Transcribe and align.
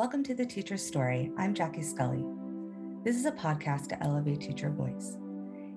Welcome 0.00 0.22
to 0.24 0.34
The 0.34 0.46
Teacher's 0.46 0.82
Story. 0.82 1.30
I'm 1.36 1.52
Jackie 1.52 1.82
Scully. 1.82 2.24
This 3.04 3.16
is 3.16 3.26
a 3.26 3.32
podcast 3.32 3.88
to 3.88 4.02
elevate 4.02 4.40
teacher 4.40 4.70
voice. 4.70 5.18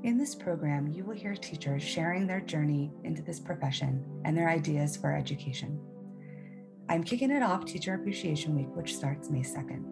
In 0.03 0.17
this 0.17 0.33
program, 0.33 0.87
you 0.87 1.03
will 1.03 1.13
hear 1.13 1.35
teachers 1.35 1.83
sharing 1.83 2.25
their 2.25 2.39
journey 2.39 2.93
into 3.03 3.21
this 3.21 3.41
profession 3.41 4.01
and 4.23 4.37
their 4.37 4.47
ideas 4.47 4.95
for 4.95 5.13
education. 5.13 5.77
I'm 6.87 7.03
kicking 7.03 7.31
it 7.31 7.43
off 7.43 7.65
Teacher 7.65 7.95
Appreciation 7.95 8.55
Week, 8.55 8.73
which 8.73 8.95
starts 8.95 9.29
May 9.29 9.41
2nd. 9.41 9.83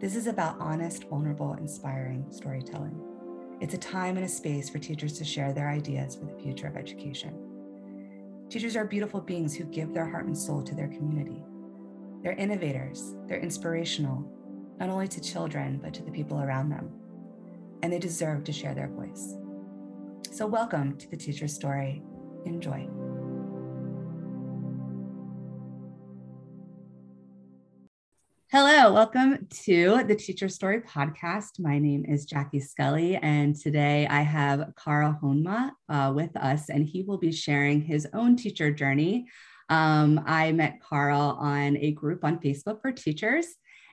This 0.00 0.16
is 0.16 0.28
about 0.28 0.58
honest, 0.58 1.04
vulnerable, 1.04 1.52
inspiring 1.60 2.24
storytelling. 2.30 2.98
It's 3.60 3.74
a 3.74 3.78
time 3.78 4.16
and 4.16 4.24
a 4.24 4.30
space 4.30 4.70
for 4.70 4.78
teachers 4.78 5.12
to 5.18 5.26
share 5.26 5.52
their 5.52 5.68
ideas 5.68 6.16
for 6.16 6.24
the 6.24 6.42
future 6.42 6.68
of 6.68 6.76
education. 6.78 7.38
Teachers 8.48 8.76
are 8.76 8.86
beautiful 8.86 9.20
beings 9.20 9.54
who 9.54 9.64
give 9.64 9.92
their 9.92 10.08
heart 10.08 10.24
and 10.24 10.38
soul 10.38 10.62
to 10.62 10.74
their 10.74 10.88
community. 10.88 11.44
They're 12.26 12.34
innovators, 12.34 13.14
they're 13.28 13.38
inspirational, 13.38 14.28
not 14.80 14.88
only 14.88 15.06
to 15.06 15.20
children, 15.20 15.78
but 15.80 15.94
to 15.94 16.02
the 16.02 16.10
people 16.10 16.40
around 16.40 16.70
them. 16.70 16.90
And 17.84 17.92
they 17.92 18.00
deserve 18.00 18.42
to 18.42 18.52
share 18.52 18.74
their 18.74 18.88
voice. 18.88 19.36
So, 20.32 20.44
welcome 20.44 20.96
to 20.96 21.08
the 21.08 21.16
Teacher 21.16 21.46
Story. 21.46 22.02
Enjoy. 22.44 22.88
Hello, 28.50 28.92
welcome 28.92 29.46
to 29.64 30.02
the 30.08 30.16
Teacher 30.16 30.48
Story 30.48 30.80
podcast. 30.80 31.60
My 31.60 31.78
name 31.78 32.04
is 32.08 32.24
Jackie 32.24 32.58
Scully, 32.58 33.14
and 33.18 33.54
today 33.54 34.08
I 34.08 34.22
have 34.22 34.72
Karl 34.74 35.16
Honma 35.22 35.70
uh, 35.88 36.12
with 36.12 36.36
us, 36.36 36.70
and 36.70 36.84
he 36.84 37.02
will 37.02 37.18
be 37.18 37.30
sharing 37.30 37.82
his 37.82 38.08
own 38.12 38.34
teacher 38.34 38.72
journey. 38.72 39.26
Um, 39.68 40.20
I 40.26 40.52
met 40.52 40.80
Karl 40.80 41.36
on 41.40 41.76
a 41.78 41.92
group 41.92 42.24
on 42.24 42.38
Facebook 42.38 42.80
for 42.80 42.92
teachers, 42.92 43.46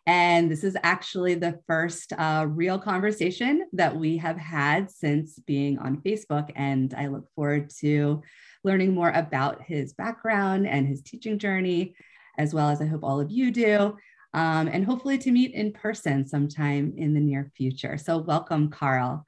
and 0.06 0.52
this 0.52 0.64
is 0.64 0.78
actually 0.84 1.36
the 1.36 1.60
first 1.66 2.14
uh, 2.14 2.46
real 2.48 2.78
conversation 2.78 3.68
that 3.74 3.96
we 3.96 4.18
have 4.18 4.38
had 4.38 4.92
since 4.92 5.40
being 5.40 5.80
on 5.80 6.02
Facebook. 6.02 6.52
And 6.56 6.94
I 6.94 7.08
look 7.08 7.26
forward 7.36 7.72
to 7.80 8.22
learning 8.64 8.94
more 8.94 9.12
about 9.12 9.62
his 9.62 9.94
background 9.94 10.68
and 10.68 10.88
his 10.88 11.02
teaching 11.02 11.40
journey, 11.40 11.96
as 12.38 12.54
well 12.54 12.70
as 12.70 12.82
I 12.82 12.86
hope 12.86 13.04
all 13.04 13.20
of 13.20 13.32
you 13.32 13.52
do 13.52 13.98
um, 14.34 14.68
and 14.68 14.86
hopefully 14.86 15.18
to 15.20 15.32
meet 15.32 15.54
in 15.54 15.72
person 15.72 16.28
sometime 16.28 16.94
in 16.98 17.14
the 17.14 17.20
near 17.20 17.52
future. 17.56 17.98
So, 17.98 18.18
welcome, 18.18 18.70
Karl. 18.70 19.26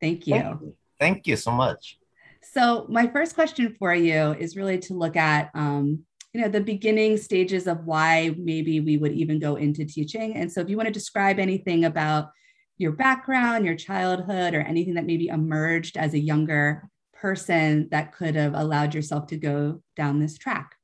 Thank 0.00 0.26
you. 0.26 0.34
Thank 0.34 0.60
you, 0.60 0.74
Thank 0.98 1.26
you 1.26 1.36
so 1.36 1.52
much. 1.52 1.98
So, 2.42 2.86
my 2.88 3.06
first 3.08 3.34
question 3.34 3.74
for 3.78 3.94
you 3.94 4.34
is 4.34 4.56
really 4.56 4.78
to 4.80 4.94
look 4.94 5.16
at, 5.16 5.50
um, 5.54 6.04
you 6.32 6.40
know, 6.40 6.48
the 6.48 6.60
beginning 6.60 7.16
stages 7.16 7.66
of 7.66 7.84
why 7.84 8.34
maybe 8.38 8.80
we 8.80 8.96
would 8.96 9.12
even 9.12 9.38
go 9.38 9.56
into 9.56 9.84
teaching. 9.84 10.34
And 10.34 10.50
so, 10.50 10.60
if 10.60 10.68
you 10.68 10.76
want 10.76 10.86
to 10.86 10.92
describe 10.92 11.38
anything 11.38 11.84
about 11.84 12.30
your 12.76 12.92
background, 12.92 13.64
your 13.64 13.74
childhood, 13.74 14.54
or 14.54 14.60
anything 14.60 14.94
that 14.94 15.06
maybe 15.06 15.28
emerged 15.28 15.96
as 15.96 16.14
a 16.14 16.18
younger 16.18 16.88
person 17.12 17.88
that 17.90 18.12
could 18.12 18.36
have 18.36 18.54
allowed 18.54 18.94
yourself 18.94 19.26
to 19.26 19.36
go 19.36 19.82
down 19.96 20.20
this 20.20 20.38
track. 20.38 20.76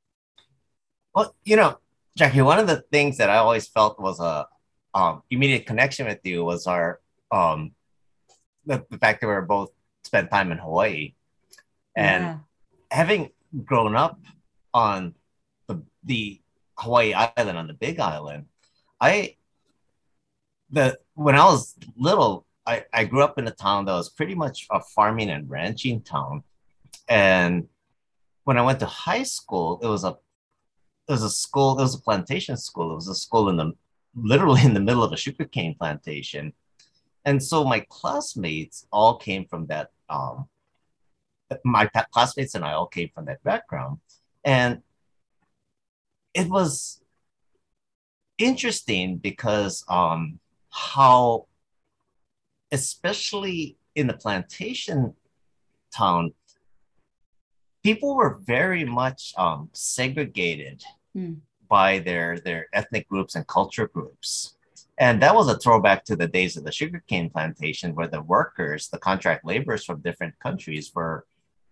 Well, 1.13 1.33
you 1.45 1.55
know, 1.55 1.79
Jackie, 2.17 2.41
one 2.41 2.59
of 2.59 2.67
the 2.67 2.83
things 2.91 3.17
that 3.17 3.29
I 3.29 3.37
always 3.37 3.67
felt 3.67 3.99
was 3.99 4.19
a 4.19 4.47
um, 4.93 5.23
immediate 5.29 5.65
connection 5.65 6.07
with 6.07 6.19
you 6.23 6.43
was 6.43 6.67
our 6.67 6.99
um, 7.31 7.71
the, 8.65 8.85
the 8.89 8.97
fact 8.97 9.21
that 9.21 9.27
we 9.27 9.33
were 9.33 9.41
both 9.41 9.69
spent 10.03 10.31
time 10.31 10.51
in 10.51 10.57
Hawaii, 10.57 11.13
and 11.95 12.23
yeah. 12.23 12.37
having 12.91 13.31
grown 13.63 13.95
up 13.95 14.19
on 14.73 15.15
the 15.67 15.81
the 16.03 16.41
Hawaii 16.77 17.13
island 17.13 17.57
on 17.57 17.67
the 17.67 17.73
Big 17.73 17.99
Island, 17.99 18.45
I 18.99 19.35
the 20.69 20.99
when 21.13 21.35
I 21.35 21.45
was 21.45 21.75
little, 21.97 22.45
I, 22.65 22.83
I 22.93 23.05
grew 23.05 23.23
up 23.23 23.37
in 23.37 23.47
a 23.47 23.51
town 23.51 23.85
that 23.85 23.93
was 23.93 24.09
pretty 24.09 24.35
much 24.35 24.67
a 24.71 24.81
farming 24.81 25.29
and 25.29 25.49
ranching 25.49 26.01
town, 26.01 26.43
and 27.07 27.67
when 28.43 28.57
I 28.57 28.61
went 28.61 28.79
to 28.79 28.85
high 28.85 29.23
school, 29.23 29.79
it 29.81 29.87
was 29.87 30.03
a 30.03 30.17
it 31.07 31.11
was 31.11 31.23
a 31.23 31.29
school, 31.29 31.77
it 31.77 31.83
was 31.83 31.95
a 31.95 32.01
plantation 32.01 32.57
school. 32.57 32.91
It 32.91 32.95
was 32.95 33.07
a 33.07 33.15
school 33.15 33.49
in 33.49 33.57
the 33.57 33.73
literally 34.15 34.63
in 34.63 34.73
the 34.73 34.79
middle 34.79 35.03
of 35.03 35.11
a 35.11 35.17
sugarcane 35.17 35.75
plantation. 35.75 36.53
And 37.25 37.43
so 37.43 37.63
my 37.63 37.85
classmates 37.89 38.87
all 38.91 39.17
came 39.17 39.45
from 39.45 39.65
that, 39.67 39.91
um, 40.09 40.47
my 41.63 41.89
classmates 42.11 42.55
and 42.55 42.65
I 42.65 42.73
all 42.73 42.87
came 42.87 43.09
from 43.13 43.25
that 43.25 43.43
background. 43.43 43.99
And 44.43 44.81
it 46.33 46.49
was 46.49 47.01
interesting 48.37 49.17
because 49.17 49.83
um, 49.87 50.39
how, 50.69 51.47
especially 52.71 53.77
in 53.95 54.07
the 54.07 54.13
plantation 54.13 55.13
town, 55.95 56.33
people 57.83 58.15
were 58.15 58.39
very 58.43 58.83
much 58.83 59.33
um, 59.37 59.69
segregated 59.73 60.83
mm. 61.15 61.37
by 61.69 61.99
their 61.99 62.39
their 62.39 62.67
ethnic 62.73 63.07
groups 63.07 63.35
and 63.35 63.47
culture 63.47 63.87
groups. 63.87 64.57
And 64.97 65.21
that 65.21 65.35
was 65.35 65.49
a 65.49 65.57
throwback 65.57 66.05
to 66.05 66.15
the 66.15 66.27
days 66.27 66.55
of 66.55 66.63
the 66.63 66.71
sugarcane 66.71 67.29
plantation, 67.29 67.95
where 67.95 68.07
the 68.07 68.21
workers, 68.21 68.87
the 68.87 68.97
contract 68.97 69.45
laborers 69.45 69.83
from 69.83 70.01
different 70.01 70.39
countries, 70.39 70.91
were 70.95 71.25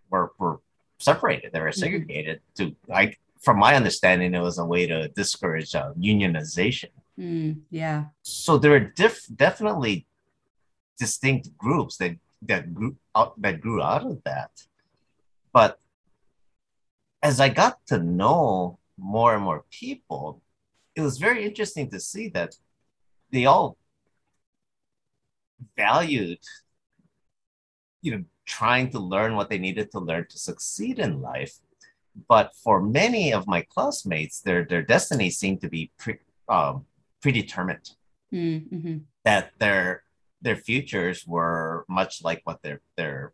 were, 0.09 0.31
were 0.37 0.59
separated. 0.99 1.51
They 1.53 1.59
were 1.59 1.69
mm-hmm. 1.69 1.79
segregated. 1.79 2.41
Mm-hmm. 2.57 2.69
To 2.69 2.75
like, 2.87 3.19
from 3.41 3.59
my 3.59 3.75
understanding, 3.75 4.33
it 4.33 4.39
was 4.39 4.57
a 4.57 4.65
way 4.65 4.87
to 4.87 5.09
discourage 5.09 5.75
uh, 5.75 5.93
unionization. 5.93 6.89
Mm, 7.19 7.61
yeah. 7.69 8.05
So 8.23 8.57
there 8.57 8.73
are 8.73 8.79
diff- 8.79 9.27
definitely 9.35 10.07
distinct 10.97 11.55
groups 11.57 11.97
that 11.97 12.17
that 12.43 12.73
grew 12.73 12.95
out 13.15 13.39
that 13.41 13.61
grew 13.61 13.81
out 13.81 14.05
of 14.05 14.23
that. 14.23 14.51
But 15.51 15.79
as 17.21 17.39
I 17.39 17.49
got 17.49 17.85
to 17.87 17.97
know 17.99 18.79
more 18.97 19.33
and 19.35 19.43
more 19.43 19.63
people, 19.69 20.41
it 20.95 21.01
was 21.01 21.17
very 21.17 21.45
interesting 21.45 21.89
to 21.91 21.99
see 21.99 22.29
that 22.29 22.55
they 23.31 23.45
all 23.45 23.77
valued, 25.77 26.39
you 28.01 28.11
know, 28.11 28.23
trying 28.45 28.89
to 28.91 28.99
learn 28.99 29.35
what 29.35 29.49
they 29.49 29.57
needed 29.57 29.91
to 29.91 29.99
learn 29.99 30.27
to 30.29 30.37
succeed 30.37 30.99
in 30.99 31.21
life. 31.21 31.59
But 32.27 32.53
for 32.55 32.81
many 32.81 33.33
of 33.33 33.47
my 33.47 33.61
classmates, 33.61 34.41
their 34.41 34.63
their 34.65 34.83
destiny 34.83 35.29
seemed 35.29 35.61
to 35.61 35.69
be 35.69 35.91
pre, 35.97 36.19
um, 36.47 36.85
predetermined. 37.21 37.91
Mm-hmm. 38.31 38.97
That 39.25 39.51
their 39.59 40.03
their 40.41 40.55
futures 40.55 41.25
were 41.25 41.85
much 41.87 42.23
like 42.23 42.41
what 42.43 42.61
their 42.61 42.81
their 42.97 43.33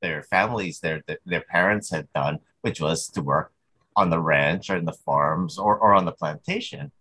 their 0.00 0.22
families, 0.22 0.80
their 0.80 1.02
their 1.26 1.42
parents 1.42 1.90
had 1.90 2.12
done, 2.14 2.38
which 2.62 2.80
was 2.80 3.08
to 3.08 3.22
work 3.22 3.52
on 3.98 4.10
the 4.10 4.20
ranch 4.20 4.70
or 4.70 4.76
in 4.76 4.84
the 4.84 4.92
farms 4.92 5.58
or, 5.58 5.76
or 5.76 5.92
on 5.92 6.04
the 6.04 6.12
plantation. 6.12 6.92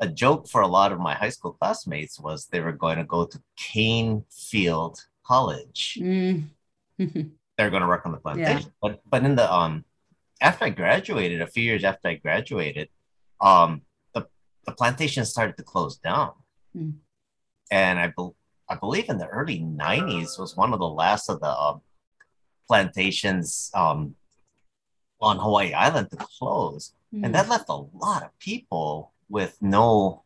A 0.00 0.08
joke 0.08 0.48
for 0.48 0.62
a 0.62 0.66
lot 0.66 0.92
of 0.92 0.98
my 0.98 1.14
high 1.14 1.28
school 1.28 1.52
classmates 1.52 2.18
was 2.18 2.46
they 2.46 2.60
were 2.60 2.72
going 2.72 2.98
to 2.98 3.04
go 3.04 3.24
to 3.24 3.40
Cane 3.56 4.24
Field 4.30 5.06
College. 5.24 5.98
Mm. 6.00 6.48
They're 7.56 7.70
going 7.70 7.82
to 7.82 7.88
work 7.88 8.06
on 8.06 8.12
the 8.12 8.18
plantation. 8.18 8.70
Yeah. 8.70 8.78
But 8.80 9.00
but 9.08 9.24
in 9.24 9.36
the 9.36 9.52
um 9.52 9.84
after 10.40 10.64
I 10.64 10.70
graduated, 10.70 11.40
a 11.40 11.46
few 11.46 11.62
years 11.62 11.84
after 11.84 12.08
I 12.08 12.14
graduated, 12.14 12.88
um 13.40 13.82
the, 14.14 14.26
the 14.66 14.72
plantation 14.72 15.24
started 15.24 15.56
to 15.56 15.62
close 15.62 15.96
down. 15.96 16.32
Mm. 16.76 16.94
And 17.70 17.98
I, 17.98 18.08
be- 18.08 18.36
I 18.68 18.74
believe 18.74 19.08
in 19.08 19.18
the 19.18 19.28
early 19.28 19.60
90s 19.60 20.38
was 20.38 20.56
one 20.56 20.72
of 20.72 20.80
the 20.80 20.88
last 20.88 21.28
of 21.28 21.40
the 21.40 21.56
um, 21.56 21.82
plantations 22.66 23.70
um, 23.74 24.16
on 25.20 25.38
Hawaii 25.38 25.72
Island 25.72 26.10
to 26.10 26.16
close. 26.16 26.92
Mm. 27.14 27.26
And 27.26 27.34
that 27.34 27.48
left 27.48 27.68
a 27.68 27.74
lot 27.74 28.24
of 28.24 28.36
people 28.40 29.12
with 29.28 29.56
no 29.60 30.24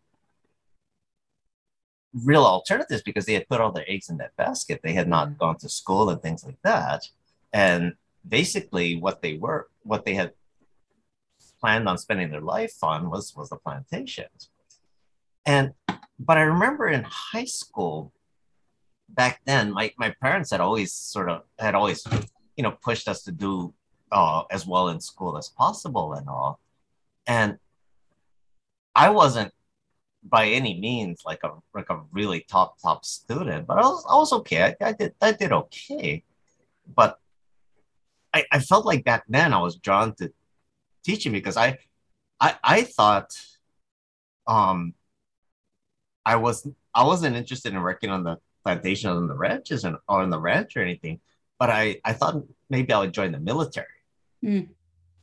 real 2.23 2.45
alternatives 2.45 3.03
because 3.03 3.27
they 3.27 3.35
had 3.35 3.49
put 3.49 3.61
all 3.61 3.73
their 3.73 3.89
eggs 3.89 4.09
in 4.09 4.19
that 4.19 4.37
basket. 4.37 4.81
They 4.83 4.93
had 4.93 5.09
not 5.09 5.31
mm. 5.31 5.39
gone 5.39 5.57
to 5.59 5.69
school 5.69 6.11
and 6.11 6.21
things 6.23 6.45
like 6.45 6.61
that. 6.63 7.09
And 7.53 7.95
basically 8.27 8.97
what 8.97 9.23
they 9.23 9.35
were, 9.35 9.69
what 9.83 10.05
they 10.05 10.15
had 10.15 10.33
planned 11.61 11.89
on 11.89 11.99
spending 11.99 12.31
their 12.31 12.41
life 12.41 12.77
on 12.83 13.11
was, 13.11 13.35
was 13.37 13.51
the 13.51 13.57
plantations. 13.57 14.51
And, 15.47 15.73
but 16.19 16.39
I 16.39 16.43
remember 16.43 16.89
in 16.89 17.05
high 17.05 17.45
school 17.45 18.13
back 19.09 19.41
then, 19.45 19.73
my, 19.73 19.93
my 19.99 20.15
parents 20.23 20.51
had 20.51 20.61
always 20.61 20.93
sort 20.93 21.29
of, 21.29 21.43
had 21.59 21.75
always, 21.75 22.07
you 22.57 22.63
know, 22.63 22.73
pushed 22.83 23.09
us 23.09 23.23
to 23.25 23.33
do 23.33 23.75
uh, 24.13 24.43
as 24.51 24.67
well 24.67 24.89
in 24.89 25.01
school 25.01 25.37
as 25.37 25.49
possible 25.49 26.15
and 26.15 26.29
all. 26.29 26.61
And 27.27 27.59
I 28.95 29.11
wasn't 29.11 29.53
by 30.25 30.47
any 30.47 30.79
means 30.81 31.23
like 31.25 31.41
a 31.45 31.53
like 31.75 31.91
a 31.91 32.01
really 32.11 32.41
top 32.49 32.81
top 32.81 33.05
student, 33.05 33.67
but 33.67 33.79
I 33.79 33.83
was 33.83 34.05
I 34.09 34.17
was 34.17 34.33
okay. 34.33 34.63
I, 34.63 34.77
I 34.89 34.93
did 34.93 35.15
I 35.21 35.33
did 35.33 35.53
okay, 35.53 36.25
but 36.95 37.19
I, 38.33 38.45
I 38.51 38.59
felt 38.59 38.87
like 38.87 39.05
back 39.05 39.25
then 39.29 39.53
I 39.53 39.61
was 39.61 39.77
drawn 39.77 40.15
to 40.17 40.33
teaching 41.05 41.33
because 41.33 41.57
I 41.57 41.79
I 42.41 42.57
I 42.65 42.83
thought 42.83 43.31
um 44.47 44.95
I 46.25 46.37
was 46.37 46.67
I 46.95 47.05
wasn't 47.05 47.37
interested 47.37 47.75
in 47.75 47.83
working 47.83 48.11
on 48.11 48.25
the 48.25 48.39
plantation 48.65 49.11
on 49.11 49.29
the 49.29 49.37
ranches 49.37 49.85
and 49.85 49.97
or 50.09 50.23
on 50.23 50.31
the 50.31 50.41
ranch 50.41 50.77
or 50.77 50.81
anything, 50.81 51.21
but 51.59 51.69
I 51.69 52.01
I 52.05 52.15
thought 52.15 52.43
maybe 52.71 52.93
I 52.93 53.01
would 53.01 53.13
join 53.13 53.33
the 53.33 53.41
military. 53.41 53.87
Mm. 54.43 54.69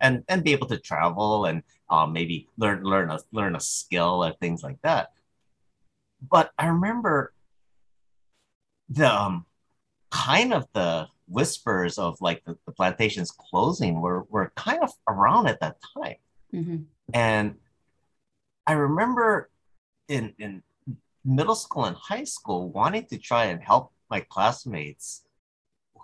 And, 0.03 0.23
and 0.27 0.43
be 0.43 0.51
able 0.51 0.67
to 0.67 0.79
travel 0.79 1.45
and 1.45 1.61
um, 1.91 2.11
maybe 2.11 2.47
learn 2.57 2.83
learn 2.83 3.11
a 3.11 3.19
learn 3.31 3.55
a 3.55 3.59
skill 3.59 4.23
or 4.23 4.33
things 4.33 4.63
like 4.63 4.81
that. 4.81 5.11
But 6.27 6.51
I 6.57 6.67
remember 6.67 7.33
the 8.89 9.13
um, 9.13 9.45
kind 10.09 10.53
of 10.53 10.67
the 10.73 11.07
whispers 11.27 11.97
of 11.97 12.19
like 12.21 12.43
the, 12.45 12.57
the, 12.65 12.71
plantations 12.71 13.31
closing 13.31 14.01
were 14.01 14.23
were 14.29 14.51
kind 14.55 14.79
of 14.81 14.91
around 15.07 15.47
at 15.47 15.59
that 15.59 15.77
time. 15.95 16.15
Mm-hmm. 16.53 16.77
And 17.13 17.55
I 18.65 18.73
remember 18.73 19.49
in 20.07 20.33
in 20.39 20.63
middle 21.23 21.55
school 21.55 21.85
and 21.85 21.95
high 21.95 22.23
school 22.23 22.69
wanting 22.69 23.05
to 23.07 23.17
try 23.17 23.45
and 23.45 23.61
help 23.61 23.91
my 24.09 24.21
classmates 24.21 25.23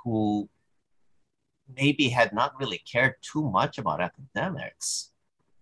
who 0.03 0.49
maybe 1.75 2.09
had 2.09 2.33
not 2.33 2.57
really 2.59 2.77
cared 2.79 3.15
too 3.21 3.49
much 3.49 3.77
about 3.77 4.01
academics 4.01 5.11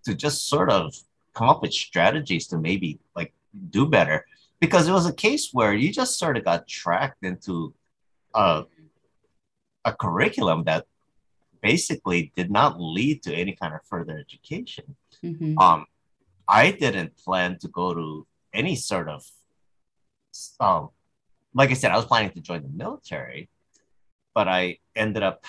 to 0.06 0.14
just 0.14 0.48
sort 0.48 0.70
of 0.70 0.96
come 1.34 1.50
up 1.50 1.62
with 1.62 1.74
strategies 1.74 2.48
to 2.48 2.58
maybe 2.58 3.00
like 3.16 3.34
do 3.70 3.86
better 3.86 4.26
because 4.60 4.88
it 4.88 4.92
was 4.92 5.06
a 5.06 5.14
case 5.14 5.50
where 5.52 5.74
you 5.74 5.92
just 5.92 6.18
sort 6.18 6.38
of 6.38 6.46
got 6.46 6.68
tracked 6.68 7.24
into 7.24 7.74
a, 8.34 8.64
a 9.84 9.94
curriculum 9.94 10.64
that 10.66 10.86
basically 11.62 12.32
did 12.36 12.52
not 12.52 12.80
lead 12.80 13.24
to 13.24 13.34
any 13.34 13.54
kind 13.54 13.74
of 13.74 13.82
further 13.86 14.18
education 14.18 14.96
Mm-hmm. 15.24 15.58
um 15.58 15.86
i 16.48 16.72
didn't 16.72 17.16
plan 17.18 17.58
to 17.60 17.68
go 17.70 17.94
to 17.94 18.28
any 18.54 18.76
sort 18.76 19.08
of 19.10 19.24
um 20.60 20.90
like 21.54 21.72
i 21.72 21.74
said 21.74 21.92
i 21.92 21.96
was 21.96 22.06
planning 22.06 22.32
to 22.32 22.42
join 22.42 22.62
the 22.62 22.70
military 22.70 23.50
but 24.36 24.48
i 24.48 24.78
ended 24.96 25.24
up 25.24 25.46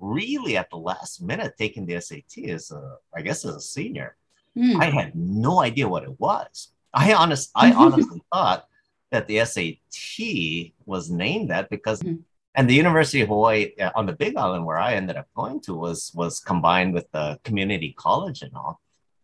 really 0.00 0.56
at 0.56 0.70
the 0.70 0.76
last 0.76 1.22
minute 1.22 1.54
taking 1.58 1.86
the 1.86 2.00
sat 2.00 2.22
as 2.48 2.70
a 2.70 2.96
i 3.14 3.20
guess 3.22 3.44
as 3.44 3.54
a 3.56 3.60
senior 3.60 4.16
Mm. 4.56 4.80
i 4.82 4.86
had 4.90 5.14
no 5.14 5.60
idea 5.62 5.86
what 5.88 6.02
it 6.02 6.18
was 6.18 6.72
i 6.92 7.12
honest 7.12 7.52
i 7.54 7.70
honestly 7.82 8.20
thought 8.32 8.66
that 9.12 9.28
the 9.28 9.44
sat 9.44 10.72
was 10.86 11.08
named 11.08 11.50
that 11.50 11.70
because 11.70 12.02
Mhm. 12.02 12.22
and 12.56 12.68
the 12.68 12.74
university 12.74 13.20
of 13.20 13.28
hawaii 13.28 13.72
uh, 13.78 13.92
on 13.94 14.06
the 14.06 14.12
big 14.24 14.34
island 14.36 14.66
where 14.66 14.80
i 14.88 14.94
ended 14.94 15.16
up 15.16 15.28
going 15.36 15.60
to 15.60 15.72
was 15.74 16.10
was 16.14 16.40
combined 16.40 16.92
with 16.94 17.08
the 17.12 17.38
community 17.44 17.92
college 18.06 18.42
and 18.42 18.52
all 18.56 18.80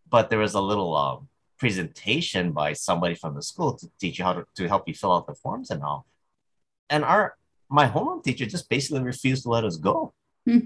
but 0.09 0.29
there 0.29 0.39
was 0.39 0.53
a 0.53 0.61
little 0.61 0.95
um, 0.95 1.27
presentation 1.59 2.53
by 2.53 2.71
somebody 2.71 3.15
from 3.21 3.35
the 3.35 3.41
school 3.51 3.73
to 3.77 3.85
teach 3.99 4.17
you 4.19 4.23
how 4.23 4.33
to, 4.37 4.45
to 4.55 4.63
help 4.69 4.87
you 4.87 4.93
fill 4.93 5.11
out 5.15 5.27
the 5.27 5.35
forms 5.35 5.69
and 5.71 5.83
all 5.83 6.05
and 6.89 7.03
our 7.03 7.35
my 7.69 7.85
homeroom 7.93 8.23
teacher 8.23 8.45
just 8.45 8.69
basically 8.69 9.01
refused 9.01 9.43
to 9.43 9.49
let 9.49 9.65
us 9.65 9.75
go 9.75 10.13
Hmm. 10.47 10.59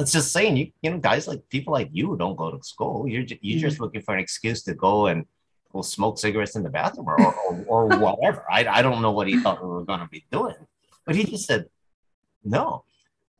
it's 0.00 0.12
just 0.12 0.32
saying 0.32 0.56
you 0.56 0.66
you 0.82 0.90
know 0.90 0.98
guys 0.98 1.28
like 1.28 1.42
people 1.48 1.72
like 1.72 1.90
you 1.92 2.16
don't 2.22 2.34
go 2.42 2.50
to 2.50 2.60
school 2.72 3.06
you're, 3.08 3.22
ju- 3.22 3.38
you're 3.40 3.60
just 3.68 3.78
looking 3.80 4.02
for 4.02 4.14
an 4.14 4.20
excuse 4.20 4.62
to 4.64 4.74
go 4.74 5.06
and 5.06 5.24
go 5.72 5.82
smoke 5.82 6.18
cigarettes 6.18 6.56
in 6.56 6.62
the 6.64 6.70
bathroom 6.70 7.06
or, 7.08 7.18
or, 7.34 7.52
or 7.68 7.86
whatever 8.04 8.44
I, 8.50 8.66
I 8.66 8.82
don't 8.82 9.02
know 9.02 9.12
what 9.12 9.28
he 9.28 9.38
thought 9.38 9.62
we 9.62 9.68
were 9.68 9.84
going 9.84 10.00
to 10.00 10.08
be 10.08 10.24
doing 10.32 10.56
but 11.06 11.14
he 11.14 11.24
just 11.24 11.46
said 11.46 11.66
no 12.44 12.84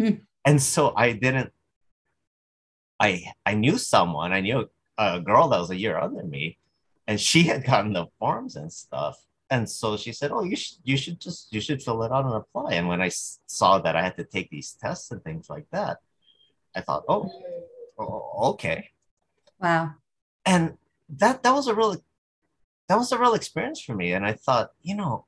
Hmm. 0.00 0.16
and 0.44 0.62
so 0.62 0.92
i 0.96 1.12
didn't 1.12 1.50
i 3.00 3.24
i 3.44 3.54
knew 3.54 3.76
someone 3.78 4.32
i 4.32 4.40
knew 4.40 4.68
a 4.98 5.20
girl 5.20 5.48
that 5.48 5.58
was 5.60 5.70
a 5.70 5.76
year 5.76 5.98
under 5.98 6.22
me 6.24 6.58
and 7.06 7.20
she 7.20 7.44
had 7.44 7.64
gotten 7.64 7.92
the 7.92 8.06
forms 8.18 8.54
and 8.56 8.72
stuff 8.72 9.16
and 9.50 9.68
so 9.68 9.96
she 9.96 10.12
said 10.12 10.30
oh 10.32 10.42
you 10.42 10.56
should 10.56 10.78
you 10.84 10.96
should 10.96 11.18
just 11.20 11.52
you 11.52 11.60
should 11.60 11.82
fill 11.82 12.02
it 12.02 12.12
out 12.12 12.24
and 12.26 12.34
apply 12.34 12.74
and 12.74 12.86
when 12.88 13.00
i 13.00 13.08
saw 13.46 13.78
that 13.78 13.96
i 13.96 14.02
had 14.02 14.16
to 14.16 14.24
take 14.24 14.48
these 14.50 14.72
tests 14.80 15.10
and 15.10 15.22
things 15.24 15.48
like 15.48 15.66
that 15.72 15.98
i 16.76 16.80
thought 16.80 17.04
oh, 17.08 17.30
oh 17.98 18.50
okay 18.52 18.90
Wow. 19.60 19.94
and 20.46 20.76
that 21.08 21.42
that 21.42 21.52
was 21.54 21.66
a 21.66 21.74
really 21.74 21.98
that 22.88 22.96
was 22.96 23.10
a 23.12 23.18
real 23.18 23.34
experience 23.34 23.80
for 23.80 23.94
me 23.94 24.12
and 24.12 24.24
i 24.26 24.32
thought 24.34 24.70
you 24.82 24.94
know 24.94 25.24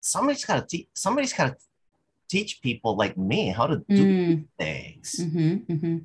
somebody's 0.00 0.44
got 0.44 0.60
to 0.60 0.66
teach 0.66 0.88
somebody's 0.94 1.32
got 1.32 1.46
to 1.48 1.56
teach 2.28 2.60
people 2.62 2.96
like 2.96 3.16
me 3.16 3.48
how 3.50 3.66
to 3.66 3.76
do 3.88 4.04
Mm. 4.04 4.44
things 4.58 5.16
Mm-hmm. 5.20 5.72
Mm-hmm. 5.72 5.96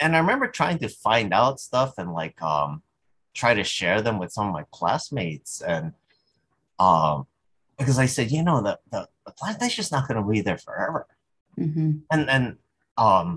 and 0.00 0.16
i 0.16 0.18
remember 0.18 0.48
trying 0.48 0.78
to 0.78 0.88
find 0.88 1.32
out 1.32 1.60
stuff 1.60 1.94
and 1.98 2.12
like 2.12 2.40
um 2.42 2.82
try 3.40 3.52
to 3.54 3.64
share 3.78 4.00
them 4.06 4.16
with 4.20 4.30
some 4.36 4.46
of 4.48 4.52
my 4.58 4.64
classmates. 4.78 5.52
And 5.72 5.86
um 6.86 7.16
because 7.78 7.98
i 7.98 8.06
said 8.14 8.26
you 8.34 8.42
know 8.48 8.58
the 8.66 8.74
the, 8.92 9.00
the 9.26 9.32
plantation's 9.40 9.90
not 9.94 10.06
going 10.08 10.20
to 10.22 10.28
be 10.34 10.40
there 10.46 10.58
forever. 10.68 11.02
Mm-hmm. 11.62 11.90
and 12.12 12.22
and 12.34 12.44
um 13.06 13.28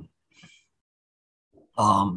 um 1.86 2.08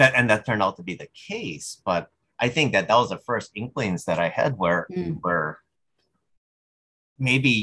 that 0.00 0.12
and 0.18 0.26
that 0.30 0.44
turned 0.46 0.62
out 0.64 0.76
to 0.76 0.82
be 0.90 0.94
the 1.02 1.08
case. 1.28 1.68
But 1.90 2.02
i 2.44 2.48
think 2.54 2.66
that 2.74 2.84
that 2.88 2.98
was 3.02 3.10
the 3.14 3.22
first 3.30 3.48
inklings 3.62 4.00
that 4.08 4.18
i 4.26 4.28
had 4.38 4.50
where 4.62 4.80
Mm. 4.96 5.18
where 5.24 5.48
maybe 7.28 7.54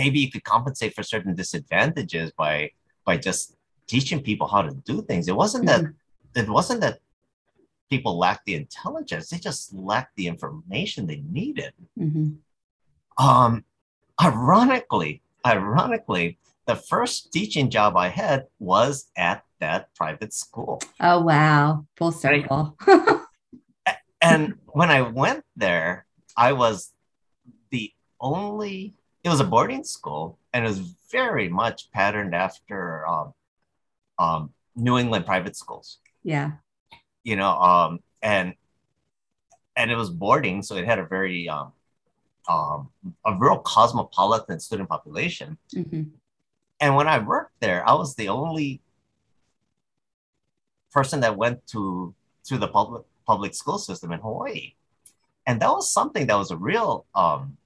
maybe 0.00 0.18
you 0.22 0.30
could 0.30 0.44
compensate 0.54 0.92
for 0.96 1.02
certain 1.14 1.34
disadvantages 1.42 2.28
by 2.42 2.56
by 3.08 3.16
just 3.28 3.42
teaching 3.92 4.20
people 4.28 4.46
how 4.54 4.62
to 4.68 4.72
do 4.90 4.96
things. 5.08 5.24
It 5.32 5.36
wasn't 5.42 5.64
that 5.70 5.82
it 6.38 6.48
wasn't 6.48 6.80
that 6.80 6.98
people 7.90 8.18
lacked 8.18 8.44
the 8.46 8.54
intelligence 8.54 9.28
they 9.30 9.38
just 9.38 9.72
lacked 9.72 10.14
the 10.16 10.26
information 10.26 11.06
they 11.06 11.22
needed 11.30 11.72
Mm-hmm. 11.98 12.26
um, 13.26 13.64
ironically, 14.20 15.22
ironically, 15.46 16.38
the 16.66 16.76
first 16.76 17.32
teaching 17.32 17.70
job 17.70 17.96
I 17.96 18.08
had 18.08 18.46
was 18.58 19.10
at 19.16 19.42
that 19.60 19.94
private 19.94 20.32
school. 20.34 20.80
Oh 21.00 21.20
wow. 21.22 21.86
Full 21.96 22.12
circle. 22.12 22.76
And 24.20 24.54
when 24.66 24.90
I 24.90 25.02
went 25.02 25.44
there, 25.56 26.04
I 26.36 26.52
was 26.52 26.92
the 27.70 27.92
only, 28.20 28.94
it 29.22 29.28
was 29.28 29.38
a 29.38 29.44
boarding 29.44 29.84
school 29.84 30.38
and 30.52 30.64
it 30.64 30.68
was 30.68 30.80
very 31.12 31.48
much 31.48 31.90
patterned 31.92 32.34
after 32.34 33.06
um, 33.06 33.32
um, 34.18 34.50
New 34.74 34.98
England 34.98 35.24
private 35.24 35.54
schools, 35.56 35.98
yeah. 36.22 36.52
you 37.24 37.36
know, 37.36 37.50
um, 37.50 38.00
and 38.22 38.54
and 39.76 39.90
it 39.90 39.96
was 39.96 40.10
boarding, 40.10 40.62
so 40.62 40.76
it 40.76 40.84
had 40.84 40.98
a 40.98 41.04
very 41.04 41.48
um, 41.48 41.72
um, 42.48 42.88
a 43.24 43.36
real 43.38 43.58
cosmopolitan 43.58 44.58
student 44.60 44.88
population. 44.88 45.58
Mm-hmm. 45.74 46.02
And 46.80 46.96
when 46.96 47.08
I 47.08 47.18
worked 47.18 47.60
there, 47.60 47.88
I 47.88 47.94
was 47.94 48.14
the 48.14 48.28
only 48.28 48.80
person 50.92 51.20
that 51.20 51.36
went 51.36 51.66
to 51.68 52.14
to 52.44 52.58
the 52.58 52.68
public 52.68 53.04
public 53.26 53.54
school 53.54 53.78
system 53.78 54.12
in 54.12 54.20
Hawaii, 54.20 54.74
and 55.46 55.60
that 55.60 55.70
was 55.70 55.92
something 55.92 56.26
that 56.26 56.36
was 56.36 56.50
a 56.50 56.56
real. 56.56 57.06
Um, 57.14 57.56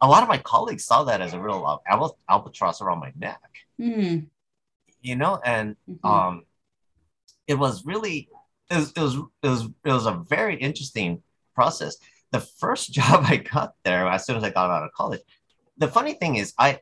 a 0.00 0.06
lot 0.06 0.22
of 0.22 0.28
my 0.28 0.36
colleagues 0.36 0.84
saw 0.84 1.04
that 1.04 1.22
as 1.22 1.32
a 1.32 1.40
real 1.40 1.64
uh, 1.66 2.08
albatross 2.28 2.82
around 2.82 3.00
my 3.00 3.12
neck, 3.16 3.40
Mm. 3.80 4.26
You 5.00 5.16
know, 5.16 5.40
and 5.44 5.76
Mhm. 5.88 6.08
um, 6.08 6.44
it 7.46 7.54
was 7.54 7.84
really 7.84 8.28
it 8.70 8.76
was, 8.76 8.92
it 8.92 9.00
was 9.00 9.14
it 9.42 9.48
was 9.48 9.62
it 9.84 9.92
was 9.92 10.06
a 10.06 10.12
very 10.28 10.56
interesting 10.56 11.22
process. 11.54 11.96
The 12.32 12.40
first 12.40 12.92
job 12.98 13.24
I 13.26 13.36
got 13.36 13.74
there, 13.84 14.08
as 14.08 14.26
soon 14.26 14.36
as 14.36 14.44
I 14.44 14.50
got 14.50 14.70
out 14.70 14.82
of 14.84 14.92
college, 14.92 15.20
the 15.78 15.88
funny 15.88 16.14
thing 16.14 16.36
is 16.36 16.52
I 16.58 16.80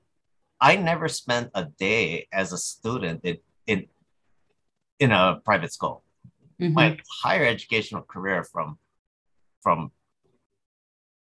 I 0.60 0.76
never 0.76 1.08
spent 1.08 1.50
a 1.54 1.64
day 1.64 2.28
as 2.32 2.52
a 2.52 2.58
student 2.58 3.20
in 3.24 3.38
in, 3.66 3.86
in 4.98 5.10
a 5.12 5.40
private 5.44 5.72
school. 5.72 6.02
Mhm. 6.60 6.72
My 6.72 6.98
higher 7.22 7.44
educational 7.44 8.02
career 8.02 8.44
from 8.44 8.78
from 9.62 9.90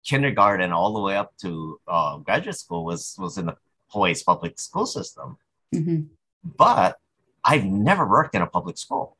kindergarten 0.05 0.71
all 0.71 0.93
the 0.93 0.99
way 1.01 1.17
up 1.17 1.35
to 1.37 1.79
uh, 1.87 2.17
graduate 2.17 2.55
school 2.55 2.85
was 2.85 3.15
was 3.17 3.37
in 3.37 3.47
the 3.47 3.57
Hawaii's 3.87 4.23
public 4.23 4.59
school 4.59 4.85
system. 4.85 5.37
Mhm. 5.73 6.09
But 6.45 6.97
I've 7.43 7.65
never 7.65 8.07
worked 8.07 8.35
in 8.35 8.41
a 8.41 8.47
public 8.47 8.77
school. 8.77 9.17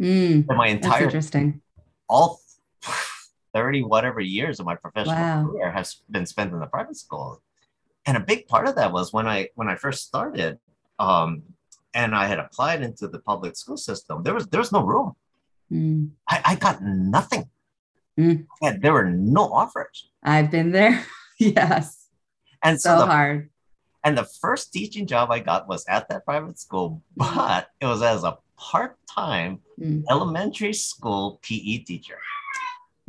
Mm. 0.00 0.50
In 0.50 0.56
my 0.56 0.72
That's 0.72 0.84
entire 0.86 1.04
interesting. 1.04 1.60
all 2.08 2.40
30 3.54 3.82
whatever 3.84 4.20
years 4.20 4.60
of 4.60 4.66
my 4.66 4.74
professional 4.76 5.14
Wow. 5.16 5.46
career 5.50 5.70
has 5.72 5.96
been 6.10 6.26
spent 6.26 6.52
in 6.52 6.60
the 6.60 6.66
private 6.66 6.96
school 6.96 7.40
and 8.04 8.16
a 8.16 8.20
big 8.20 8.46
part 8.46 8.68
of 8.68 8.74
that 8.76 8.92
was 8.92 9.12
when 9.14 9.26
i 9.26 9.48
when 9.54 9.66
i 9.68 9.74
first 9.74 10.04
started 10.06 10.58
um 10.98 11.42
and 11.94 12.14
i 12.14 12.26
had 12.26 12.38
applied 12.38 12.82
into 12.82 13.08
the 13.08 13.18
public 13.18 13.56
school 13.56 13.78
system 13.78 14.22
there 14.22 14.34
was 14.34 14.46
there 14.48 14.60
was 14.60 14.72
no 14.72 14.82
room 14.84 15.16
Mm. 15.72 16.10
i, 16.28 16.36
I 16.52 16.54
got 16.56 16.82
nothing 16.82 17.48
Mm. 18.18 18.46
and 18.62 18.80
there 18.82 18.92
were 18.92 19.10
no 19.10 19.44
offers 19.52 20.08
I've 20.22 20.50
been 20.50 20.70
there. 20.72 21.04
yes. 21.38 22.08
and 22.62 22.80
so, 22.80 22.90
So 22.90 22.98
the, 23.00 23.06
hard. 23.06 23.50
And 24.06 24.16
the 24.16 24.24
first 24.42 24.72
teaching 24.72 25.04
job 25.12 25.30
i 25.36 25.38
got 25.50 25.66
was 25.68 25.82
at 25.96 26.08
that 26.08 26.24
private 26.24 26.58
school 26.58 27.02
but 27.16 27.68
it 27.82 27.86
was 27.92 28.02
as 28.02 28.22
a 28.24 28.38
part-time 28.56 29.60
Mm. 29.78 30.04
elementary 30.08 30.72
school 30.72 31.38
PE 31.44 31.74
teacher. 31.84 32.16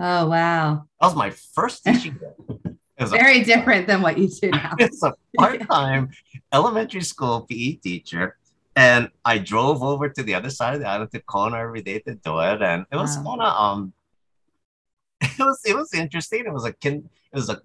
Oh, 0.07 0.27
wow. 0.27 0.83
That 0.99 1.07
was 1.07 1.15
my 1.15 1.29
first 1.55 1.77
teaching. 1.87 2.19
job. 2.19 2.35
Very 3.23 3.39
different 3.45 3.87
than 3.87 4.01
what 4.01 4.17
you 4.17 4.27
do 4.27 4.49
now. 4.51 4.75
it's 4.85 5.01
a 5.01 5.13
part-time 5.39 6.09
elementary 6.51 7.05
school 7.13 7.47
PE 7.49 7.79
teacher. 7.87 8.35
And 8.75 9.09
I 9.23 9.37
drove 9.37 9.81
over 9.81 10.09
to 10.09 10.21
the 10.27 10.35
other 10.35 10.49
side 10.49 10.73
of 10.75 10.81
the 10.81 10.87
island 10.89 11.11
to 11.13 11.21
Kona 11.21 11.55
every 11.57 11.81
day 11.89 11.99
to 11.99 12.15
do 12.15 12.37
it. 12.39 12.61
And 12.61 12.85
it 12.91 12.97
was 12.97 13.15
Wow. 13.17 13.23
kind 13.29 13.41
of 13.47 13.51
um 13.63 13.93
it 15.21 15.39
was 15.39 15.59
it 15.65 15.75
was 15.79 15.93
interesting. 15.93 16.43
It 16.45 16.53
was 16.53 16.65
a 16.65 16.73
kin 16.73 17.09
it 17.31 17.37
was 17.41 17.49
a 17.49 17.57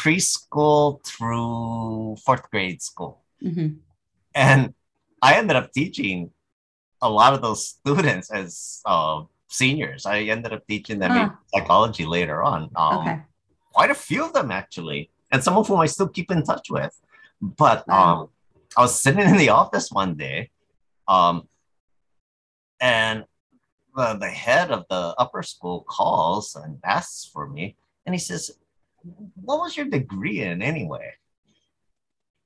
preschool 0.00 1.04
through 1.04 2.16
fourth 2.24 2.50
grade 2.50 2.80
school. 2.80 3.22
Mhm. 3.42 3.80
And 4.34 4.74
I 5.20 5.36
ended 5.36 5.56
up 5.56 5.72
teaching 5.72 6.30
a 7.02 7.10
lot 7.10 7.34
of 7.34 7.42
those 7.42 7.68
students 7.68 8.30
as 8.30 8.80
uh, 8.86 9.24
seniors. 9.48 10.06
I 10.06 10.22
ended 10.34 10.52
up 10.52 10.66
teaching 10.66 10.98
them 11.00 11.12
Ah. 11.12 11.38
psychology 11.52 12.06
later 12.06 12.42
on. 12.42 12.70
Um, 12.76 12.96
Okay. 13.00 13.16
quite 13.72 13.90
a 13.90 13.94
few 14.08 14.24
of 14.24 14.32
them 14.32 14.50
actually, 14.50 15.10
and 15.30 15.44
some 15.44 15.56
of 15.56 15.66
whom 15.68 15.80
I 15.80 15.86
still 15.86 16.08
keep 16.08 16.30
in 16.30 16.42
touch 16.44 16.70
with. 16.70 16.94
But 17.42 17.86
Wow. 17.86 17.96
um, 17.96 18.28
I 18.76 18.80
was 18.82 18.94
sitting 19.00 19.26
in 19.28 19.36
the 19.36 19.50
office 19.50 19.90
one 19.92 20.14
day, 20.16 20.50
um, 21.08 21.48
and 22.80 23.24
the, 23.96 24.14
the 24.14 24.28
head 24.30 24.70
of 24.70 24.86
the 24.88 25.14
upper 25.18 25.42
school 25.42 25.82
calls 25.88 26.54
and 26.54 26.78
asks 26.84 27.24
for 27.32 27.48
me, 27.48 27.76
and 28.06 28.14
he 28.14 28.18
says, 28.18 28.50
"What 29.34 29.60
was 29.60 29.76
your 29.76 29.86
degree 29.86 30.42
in 30.42 30.62
anyway?" 30.62 31.14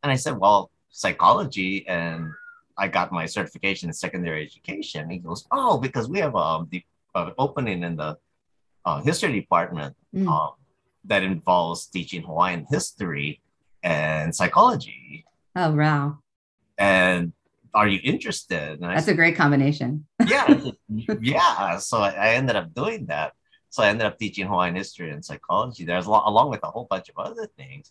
And 0.03 0.13
I 0.13 0.17
said, 0.17 0.39
"Well, 0.39 0.71
psychology 0.91 1.87
and." 1.87 2.33
I 2.77 2.89
got 2.89 3.13
my 3.13 3.27
certification 3.27 3.89
in 3.89 3.93
secondary 3.93 4.43
education. 4.45 5.09
He 5.09 5.19
goes, 5.19 5.47
"Oh, 5.53 5.79
because 5.79 6.09
we 6.09 6.19
have 6.19 6.35
um, 6.35 6.67
the 6.73 6.83
uh, 7.15 7.31
opening 7.39 7.85
in 7.85 7.95
the 7.95 8.17
uh, 8.85 9.01
history 9.01 9.33
department 9.33 9.95
Mm. 10.15 10.29
um, 10.29 10.53
that 11.05 11.23
involves 11.23 11.87
teaching 11.87 12.23
Hawaiian 12.23 12.67
history 12.71 13.41
and 13.83 14.35
psychology. 14.35 15.25
Oh, 15.57 15.73
wow. 15.73 16.19
And 16.79 17.33
are 17.75 17.89
you 17.89 18.01
interested? 18.03 18.81
And 18.81 18.87
I 18.87 18.95
That's 18.95 19.09
a 19.09 19.15
great 19.15 19.37
combination. 19.37 20.07
yeah, 20.27 20.71
yeah. 21.21 21.79
So 21.79 21.99
I, 21.99 22.11
I 22.11 22.29
ended 22.35 22.57
up 22.57 22.73
doing 22.75 23.07
that. 23.07 23.35
So 23.75 23.83
I 23.83 23.89
ended 23.89 24.07
up 24.07 24.17
teaching 24.21 24.47
Hawaiian 24.47 24.77
history 24.77 25.11
and 25.11 25.25
psychology 25.25 25.85
there, 25.85 25.99
along 25.99 26.49
with 26.49 26.63
a 26.63 26.71
whole 26.71 26.87
bunch 26.89 27.09
of 27.09 27.19
other 27.19 27.49
things. 27.59 27.91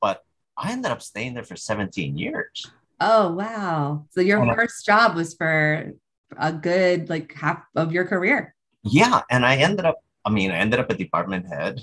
But 0.00 0.22
I 0.56 0.70
ended 0.70 0.92
up 0.92 1.02
staying 1.02 1.34
there 1.34 1.42
for 1.42 1.56
17 1.56 2.16
years. 2.16 2.70
Oh, 3.00 3.32
wow. 3.32 4.06
So 4.10 4.20
your 4.20 4.40
And 4.42 4.52
I- 4.52 4.54
first 4.54 4.86
job 4.86 5.16
was 5.16 5.34
for 5.34 5.90
a 6.38 6.52
good 6.52 7.10
like 7.10 7.34
half 7.34 7.64
of 7.74 7.90
your 7.90 8.04
career. 8.06 8.54
Yeah, 8.84 9.22
and 9.28 9.44
I 9.44 9.56
ended 9.56 9.84
up. 9.86 9.98
I 10.24 10.30
mean, 10.30 10.52
I 10.52 10.58
ended 10.58 10.78
up 10.78 10.88
a 10.88 10.94
department 10.94 11.46
head. 11.48 11.80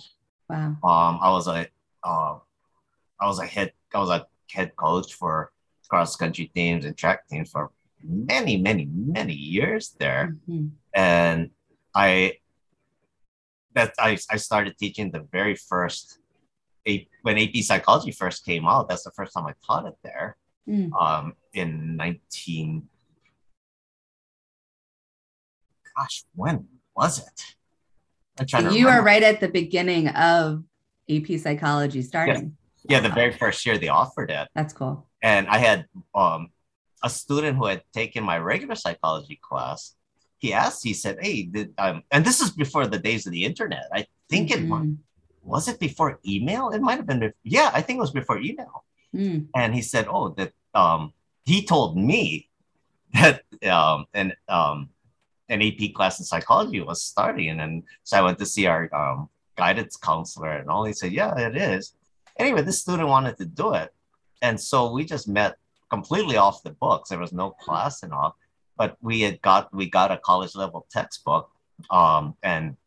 Wow. 0.48 0.80
Um, 0.82 1.20
I 1.22 1.30
was 1.30 1.46
a, 1.50 1.68
uh, 2.06 2.40
I 3.20 3.28
was 3.28 3.40
a 3.40 3.46
head, 3.46 3.74
I 3.94 4.00
was 4.00 4.12
a 4.12 4.28
head 4.50 4.78
coach 4.78 5.14
for 5.16 5.52
cross 5.90 6.16
country 6.16 6.50
teams 6.56 6.86
and 6.86 6.96
track 6.96 7.28
teams 7.28 7.52
for 7.52 7.72
many, 8.02 8.56
many, 8.56 8.86
many 8.90 9.34
years 9.34 9.92
there. 10.00 10.38
Mhm. 10.48 10.72
And 10.96 11.50
I, 11.94 12.38
that 13.80 13.94
I, 13.98 14.18
I 14.30 14.38
started 14.38 14.78
teaching 14.78 15.12
the 15.12 15.26
very 15.32 15.56
first, 15.56 16.20
A, 16.88 17.08
when 17.24 17.38
AP 17.38 17.56
psychology 17.64 18.12
first 18.12 18.46
came 18.46 18.66
out. 18.68 18.90
That's 18.90 19.04
the 19.04 19.12
first 19.12 19.34
time 19.34 19.46
I 19.46 19.54
taught 19.66 19.88
it 19.88 19.96
there. 20.04 20.38
Mm. 20.68 20.92
Um, 21.02 21.34
in 21.54 21.96
nineteen, 21.96 22.90
gosh, 25.98 26.26
when 26.36 26.68
was 26.96 27.20
it? 27.20 27.40
I'm 28.40 28.46
trying 28.46 28.66
to 28.70 28.78
You 28.78 28.88
are 28.90 29.02
right 29.02 29.24
at 29.24 29.40
the 29.40 29.48
beginning 29.48 30.10
of 30.10 30.64
AP 31.10 31.40
psychology 31.40 32.02
starting. 32.02 32.56
Yeah, 32.88 33.00
the 33.00 33.10
very 33.10 33.32
first 33.32 33.66
year 33.66 33.78
they 33.78 33.90
offered 33.90 34.30
it. 34.32 34.48
That's 34.56 34.74
cool. 34.74 35.08
and 35.24 35.48
I 35.48 35.58
had 35.58 35.86
um, 36.14 36.50
a 37.04 37.10
student 37.10 37.58
who 37.58 37.66
had 37.66 37.82
taken 37.94 38.24
my 38.24 38.38
regular 38.38 38.76
psychology 38.76 39.40
class. 39.42 39.96
He 40.40 40.54
asked, 40.54 40.84
he 40.84 40.94
said, 40.94 41.18
"Hey, 41.22 41.44
did, 41.44 41.74
um, 41.78 42.04
and 42.12 42.26
this 42.26 42.40
is 42.42 42.50
before 42.52 42.88
the 42.88 42.98
days 43.00 43.26
of 43.28 43.32
the 43.34 43.44
internet. 43.46 43.86
I 43.94 44.08
think 44.30 44.50
it 44.52 44.68
wa- 44.68 44.80
Mhm. 44.80 44.98
was 45.44 45.68
it 45.68 45.80
before 45.80 46.20
email. 46.26 46.70
It 46.70 46.82
might 46.82 46.98
have 46.98 47.06
been. 47.08 47.20
bef- 47.20 47.34
Yeah, 47.44 47.70
I 47.74 47.82
think 47.82 47.98
it 47.98 48.06
was 48.08 48.12
before 48.22 48.40
email." 48.40 48.84
Mm. 49.14 49.48
And 49.56 49.76
he 49.76 49.82
said, 49.82 50.06
"Oh, 50.10 50.30
that 50.38 50.54
um, 50.74 51.14
he 51.46 51.66
told 51.66 51.98
me 51.98 52.48
that 53.20 53.44
um, 53.78 54.06
an 54.14 54.34
um, 54.48 54.90
an 55.50 55.62
AP 55.62 55.94
class 55.94 56.20
in 56.20 56.26
psychology 56.26 56.80
was 56.82 57.04
starting, 57.04 57.60
and 57.60 57.84
so 58.04 58.18
I 58.18 58.22
went 58.22 58.38
to 58.40 58.46
see 58.46 58.66
our 58.68 58.84
um, 58.96 59.30
guidance 59.58 59.98
counselor, 59.98 60.52
and 60.60 60.70
all 60.70 60.86
he 60.86 60.94
said, 60.94 61.12
"Yeah, 61.12 61.36
it 61.38 61.56
is." 61.58 61.94
Anyway, 62.38 62.62
this 62.62 62.80
student 62.82 63.10
wanted 63.10 63.36
to 63.38 63.46
do 63.46 63.74
it, 63.74 63.90
and 64.42 64.56
so 64.60 64.78
we 64.94 65.04
just 65.04 65.28
met 65.28 65.58
completely 65.90 66.38
off 66.38 66.64
the 66.64 66.70
books. 66.86 67.10
There 67.10 67.20
was 67.20 67.34
no 67.34 67.50
class 67.52 68.04
and 68.04 68.14
all, 68.14 68.38
but 68.80 68.96
we 69.02 69.22
had 69.22 69.42
got 69.42 69.72
we 69.76 69.88
got 69.90 70.10
a 70.10 70.18
college 70.18 70.56
level 70.56 70.88
textbook, 70.90 71.52
um, 71.92 72.36
and 72.42 72.78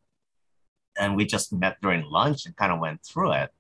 and 0.99 1.15
we 1.15 1.25
just 1.27 1.53
met 1.53 1.77
during 1.83 2.03
lunch 2.05 2.47
and 2.47 2.57
kind 2.57 2.73
of 2.73 2.81
went 2.81 3.05
through 3.05 3.33
it. 3.33 3.51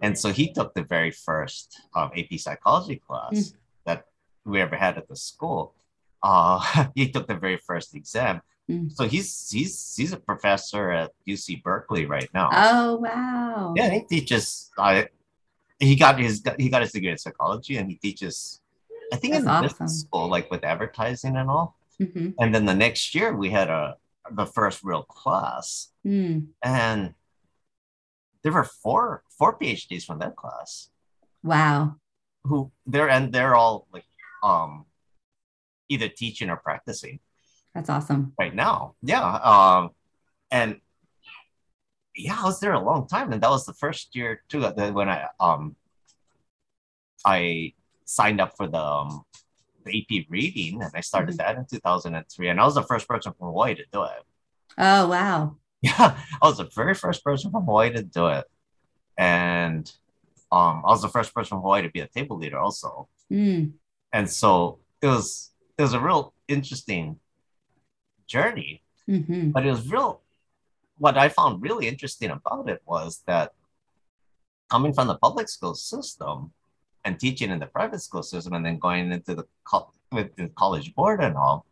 And 0.00 0.18
so 0.18 0.30
he 0.30 0.52
took 0.52 0.74
the 0.74 0.82
very 0.84 1.10
first 1.10 1.82
um, 1.94 2.10
AP 2.16 2.38
psychology 2.38 3.02
class 3.06 3.54
that 3.84 4.06
we 4.44 4.60
ever 4.60 4.76
had 4.76 4.96
at 4.96 5.08
the 5.08 5.16
school. 5.16 5.74
Uh, 6.22 6.86
he 6.94 7.10
took 7.10 7.26
the 7.26 7.34
very 7.34 7.58
first 7.58 7.94
exam. 7.94 8.40
Mm. 8.70 8.90
So 8.92 9.04
he's 9.04 9.50
he's 9.50 9.94
he's 9.96 10.12
a 10.12 10.16
professor 10.16 10.90
at 10.90 11.10
UC 11.26 11.64
Berkeley 11.64 12.06
right 12.06 12.30
now. 12.32 12.48
Oh, 12.52 12.96
wow. 12.96 13.74
Yeah, 13.76 13.90
he 13.90 14.02
teaches. 14.02 14.70
I 14.78 15.08
he 15.80 15.96
got 15.96 16.20
his 16.20 16.42
he 16.58 16.68
got 16.68 16.82
his 16.82 16.92
degree 16.92 17.10
in 17.10 17.18
psychology, 17.18 17.76
and 17.76 17.90
he 17.90 17.96
teaches. 17.96 18.61
I 19.12 19.16
think 19.16 19.34
in 19.34 19.44
That's 19.44 19.60
business 19.62 19.80
awesome. 19.80 19.88
school, 19.88 20.28
like 20.28 20.50
with 20.50 20.64
advertising 20.64 21.36
and 21.36 21.50
all. 21.50 21.76
Mhm. 22.00 22.34
And 22.40 22.54
then 22.54 22.64
the 22.64 22.74
next 22.74 23.14
year, 23.14 23.36
we 23.36 23.50
had 23.50 23.68
a 23.68 23.96
the 24.30 24.46
first 24.46 24.82
real 24.84 25.02
class, 25.02 25.92
Mm. 26.06 26.48
and 26.62 27.14
there 28.42 28.52
were 28.52 28.64
four 28.64 29.24
four 29.38 29.58
PhDs 29.58 30.04
from 30.04 30.18
that 30.20 30.36
class 30.36 30.90
Wow. 31.42 31.96
who 32.44 32.72
they're 32.86 33.10
and 33.10 33.32
they're 33.32 33.54
all 33.54 33.86
like 33.92 34.06
um 34.42 34.86
either 35.88 36.08
teaching 36.08 36.48
or 36.50 36.56
practicing 36.56 37.20
That's 37.74 37.90
awesome. 37.90 38.32
right 38.38 38.54
now. 38.54 38.94
Yeah. 39.02 39.22
Um, 39.52 39.90
and 40.50 40.80
yeah, 42.14 42.38
I 42.40 42.44
was 42.44 42.60
there 42.60 42.72
a 42.74 42.80
long 42.80 43.06
time, 43.08 43.32
and 43.32 43.42
that 43.42 43.50
was 43.50 43.66
the 43.66 43.74
first 43.74 44.14
year 44.16 44.42
too 44.48 44.60
that 44.60 44.94
when 44.94 45.08
I 45.08 45.28
um 45.40 45.76
I 47.24 47.74
signed 48.18 48.40
up 48.40 48.52
for 48.56 48.66
the 48.68 48.78
um, 48.96 49.24
the 49.84 49.90
AP 49.98 50.26
reading, 50.30 50.82
and 50.82 50.92
I 50.94 51.00
started 51.00 51.34
Mhm. 51.34 51.38
that 51.38 51.56
in 51.56 51.64
2003, 51.66 52.48
and 52.50 52.60
I 52.60 52.64
was 52.64 52.74
the 52.76 52.84
first 52.92 53.06
person 53.08 53.32
from 53.36 53.48
Hawaii 53.48 53.74
to 53.74 53.84
do 53.92 54.02
it. 54.04 54.22
Oh, 54.78 55.08
wow. 55.08 55.56
Yeah, 55.82 56.08
I 56.40 56.46
was 56.48 56.58
the 56.58 56.68
very 56.80 56.94
first 56.94 57.24
person 57.24 57.50
from 57.50 57.64
Hawaii 57.64 57.90
to 57.92 58.02
do 58.04 58.24
it, 58.38 58.44
and 59.18 59.84
um, 60.52 60.82
I 60.86 60.90
was 60.94 61.02
the 61.02 61.08
first 61.16 61.34
person 61.34 61.50
from 61.56 61.62
Hawaii 61.62 61.82
to 61.82 61.90
be 61.90 62.00
a 62.00 62.06
table 62.16 62.36
leader 62.42 62.58
also 62.66 63.08
Mm. 63.30 63.72
and 64.12 64.28
so 64.40 64.50
it 65.00 65.06
was 65.14 65.26
it 65.78 65.82
was 65.86 65.94
a 65.94 66.00
real 66.08 66.34
interesting 66.56 67.18
journey 68.34 68.82
hmm 69.06 69.50
but 69.54 69.64
it 69.66 69.70
was 69.70 69.88
real 69.94 70.10
what 70.98 71.16
i 71.24 71.28
found 71.38 71.62
really 71.66 71.86
interesting 71.92 72.30
about 72.30 72.68
it 72.68 72.80
was 72.84 73.22
that 73.26 73.48
coming 74.72 74.92
from 74.92 75.06
the 75.08 75.16
public 75.26 75.48
school 75.48 75.74
system 75.74 76.52
and 77.04 77.18
teaching 77.18 77.50
in 77.50 77.58
the 77.58 77.66
private 77.66 78.00
school 78.00 78.22
system 78.22 78.52
and 78.52 78.64
then 78.64 78.78
going 78.78 79.10
into 79.12 79.34
the, 79.34 79.44
co- 79.64 79.90
with 80.10 80.34
the 80.36 80.48
college 80.56 80.94
board 80.94 81.20
and 81.20 81.36
all 81.36 81.66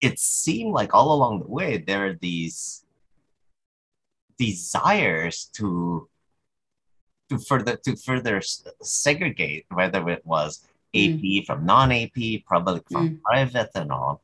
it 0.00 0.18
seemed 0.18 0.72
like 0.72 0.94
all 0.94 1.12
along 1.12 1.40
the 1.40 1.48
way 1.48 1.78
there 1.78 2.06
are 2.06 2.14
these 2.14 2.84
desires 4.38 5.50
to 5.52 6.08
to 7.28 7.38
further 7.38 7.76
to 7.76 7.96
further 7.96 8.40
segregate 8.82 9.66
whether 9.68 10.08
it 10.08 10.24
was 10.24 10.64
AP 10.94 11.44
from 11.46 11.66
non-AP, 11.66 12.44
public 12.48 12.82
from 12.90 13.20
private, 13.22 13.70
and 13.74 13.92
all. 13.92 14.22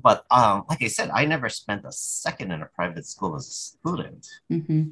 But 0.00 0.24
um, 0.30 0.64
like 0.68 0.82
I 0.82 0.86
said, 0.86 1.10
I 1.12 1.24
never 1.24 1.48
spent 1.48 1.84
a 1.84 1.90
second 1.90 2.52
in 2.52 2.62
a 2.62 2.66
private 2.66 3.06
school 3.06 3.34
as 3.34 3.48
a 3.48 3.50
student, 3.50 4.26
hmm 4.48 4.90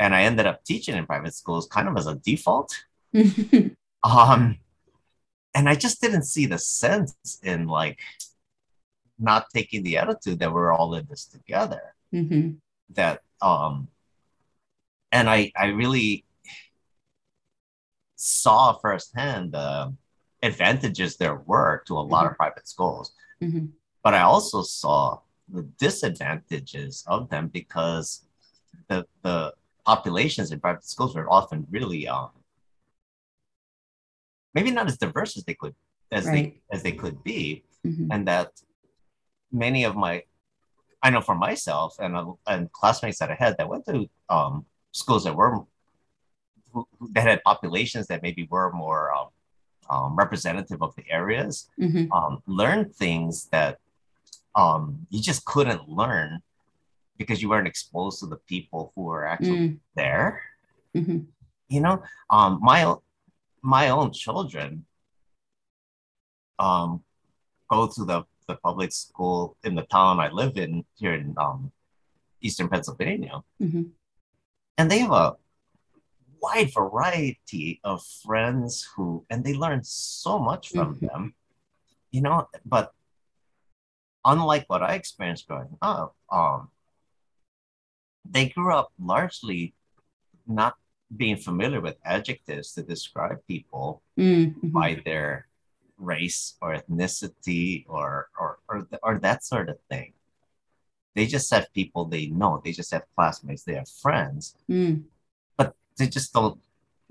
and 0.00 0.14
I 0.14 0.22
ended 0.22 0.46
up 0.46 0.64
teaching 0.64 0.96
in 0.96 1.06
private 1.06 1.34
schools 1.34 1.66
kind 1.66 1.88
of 1.88 1.96
as 1.96 2.06
a 2.06 2.14
default. 2.14 2.84
Um, 4.04 4.58
and 5.54 5.68
I 5.68 5.74
just 5.74 6.00
didn't 6.00 6.24
see 6.24 6.46
the 6.46 6.58
sense 6.58 7.14
in 7.42 7.66
like 7.66 7.98
not 9.18 9.46
taking 9.54 9.82
the 9.82 9.98
attitude 9.98 10.38
that 10.38 10.52
we're 10.52 10.72
all 10.72 10.94
in 10.94 11.06
this 11.10 11.26
together. 11.26 11.94
hmm 12.12 12.50
That 12.90 13.22
um, 13.42 13.88
and 15.12 15.28
I 15.28 15.52
I 15.56 15.66
really 15.66 16.24
saw 18.16 18.72
firsthand 18.72 19.52
the 19.52 19.94
advantages 20.42 21.16
there 21.16 21.36
were 21.36 21.82
to 21.86 21.98
a 21.98 22.00
lot 22.00 22.26
of 22.26 22.36
private 22.36 22.68
schools. 22.68 23.12
hmm 23.40 23.66
but 24.04 24.14
I 24.14 24.22
also 24.22 24.62
saw 24.62 25.20
the 25.48 25.64
disadvantages 25.78 27.04
of 27.06 27.28
them 27.30 27.48
because 27.48 28.24
the 28.88 29.06
the 29.22 29.52
populations 29.84 30.52
in 30.52 30.60
private 30.60 30.84
schools 30.84 31.14
were 31.16 31.28
often 31.28 31.66
really 31.70 32.06
um 32.06 32.30
maybe 34.54 34.70
not 34.70 34.86
as 34.86 34.98
diverse 34.98 35.36
as 35.36 35.44
they 35.44 35.54
could 35.54 35.74
as 36.10 36.26
right. 36.26 36.34
they 36.34 36.60
as 36.70 36.82
they 36.82 36.92
could 36.92 37.22
be 37.22 37.64
mm-hmm. 37.86 38.10
and 38.10 38.26
that 38.26 38.50
many 39.52 39.84
of 39.84 39.94
my 39.96 40.22
i 41.02 41.10
know 41.10 41.20
for 41.20 41.34
myself 41.34 41.96
and 41.98 42.16
uh, 42.16 42.32
and 42.46 42.72
classmates 42.72 43.18
that 43.18 43.30
i 43.30 43.34
had 43.34 43.56
that 43.58 43.68
went 43.68 43.84
to 43.86 44.08
um, 44.30 44.64
schools 44.92 45.24
that 45.24 45.34
were 45.34 45.64
that 47.12 47.26
had 47.26 47.42
populations 47.44 48.06
that 48.06 48.22
maybe 48.22 48.46
were 48.50 48.70
more 48.72 49.12
um, 49.14 49.28
um, 49.90 50.16
representative 50.16 50.82
of 50.82 50.94
the 50.96 51.04
areas 51.10 51.68
mm-hmm. 51.80 52.10
um, 52.12 52.42
learned 52.46 52.94
things 52.94 53.46
that 53.46 53.78
um, 54.54 55.06
you 55.10 55.22
just 55.22 55.44
couldn't 55.44 55.88
learn 55.88 56.42
because 57.18 57.42
you 57.42 57.48
weren't 57.48 57.66
exposed 57.66 58.20
to 58.20 58.26
the 58.26 58.36
people 58.36 58.92
who 58.94 59.02
were 59.02 59.26
actually 59.26 59.58
mm. 59.58 59.78
there. 59.94 60.40
Mm-hmm. 60.96 61.18
You 61.68 61.80
know, 61.80 62.02
um, 62.30 62.60
my 62.62 62.94
my 63.62 63.90
own 63.90 64.12
children 64.12 64.84
um, 66.58 67.02
go 67.70 67.86
to 67.86 68.04
the, 68.04 68.24
the 68.46 68.56
public 68.56 68.92
school 68.92 69.56
in 69.64 69.74
the 69.74 69.82
town 69.82 70.20
I 70.20 70.30
live 70.30 70.56
in 70.56 70.84
here 70.96 71.14
in 71.14 71.34
um, 71.38 71.72
eastern 72.40 72.68
Pennsylvania, 72.68 73.42
mm-hmm. 73.62 73.82
and 74.76 74.90
they 74.90 74.98
have 74.98 75.12
a 75.12 75.36
wide 76.40 76.72
variety 76.72 77.80
of 77.84 78.02
friends 78.24 78.88
who, 78.94 79.24
and 79.30 79.44
they 79.44 79.54
learn 79.54 79.82
so 79.82 80.38
much 80.38 80.70
from 80.70 80.94
mm-hmm. 80.94 81.06
them. 81.06 81.34
You 82.10 82.22
know, 82.22 82.48
but 82.64 82.92
unlike 84.24 84.64
what 84.68 84.82
I 84.82 84.94
experienced 84.94 85.46
growing 85.46 85.76
up, 85.82 86.16
um, 86.32 86.70
they 88.28 88.48
grew 88.48 88.72
up 88.72 88.92
largely 88.98 89.74
not 90.46 90.76
being 91.16 91.36
familiar 91.36 91.80
with 91.80 91.96
adjectives 92.04 92.72
to 92.72 92.82
describe 92.82 93.38
people 93.46 94.02
mm-hmm. 94.18 94.68
by 94.68 95.00
their 95.04 95.46
race 95.96 96.54
or 96.60 96.74
ethnicity 96.74 97.84
or, 97.88 98.28
or 98.38 98.58
or 98.68 98.86
or 99.02 99.18
that 99.18 99.44
sort 99.44 99.68
of 99.68 99.78
thing. 99.90 100.12
They 101.14 101.26
just 101.26 101.50
have 101.52 101.72
people 101.72 102.04
they 102.04 102.26
know. 102.26 102.60
They 102.64 102.72
just 102.72 102.92
have 102.92 103.04
classmates. 103.16 103.64
They 103.64 103.74
have 103.74 103.88
friends, 103.88 104.54
mm. 104.70 105.02
but 105.56 105.74
they 105.96 106.06
just 106.06 106.32
don't 106.32 106.60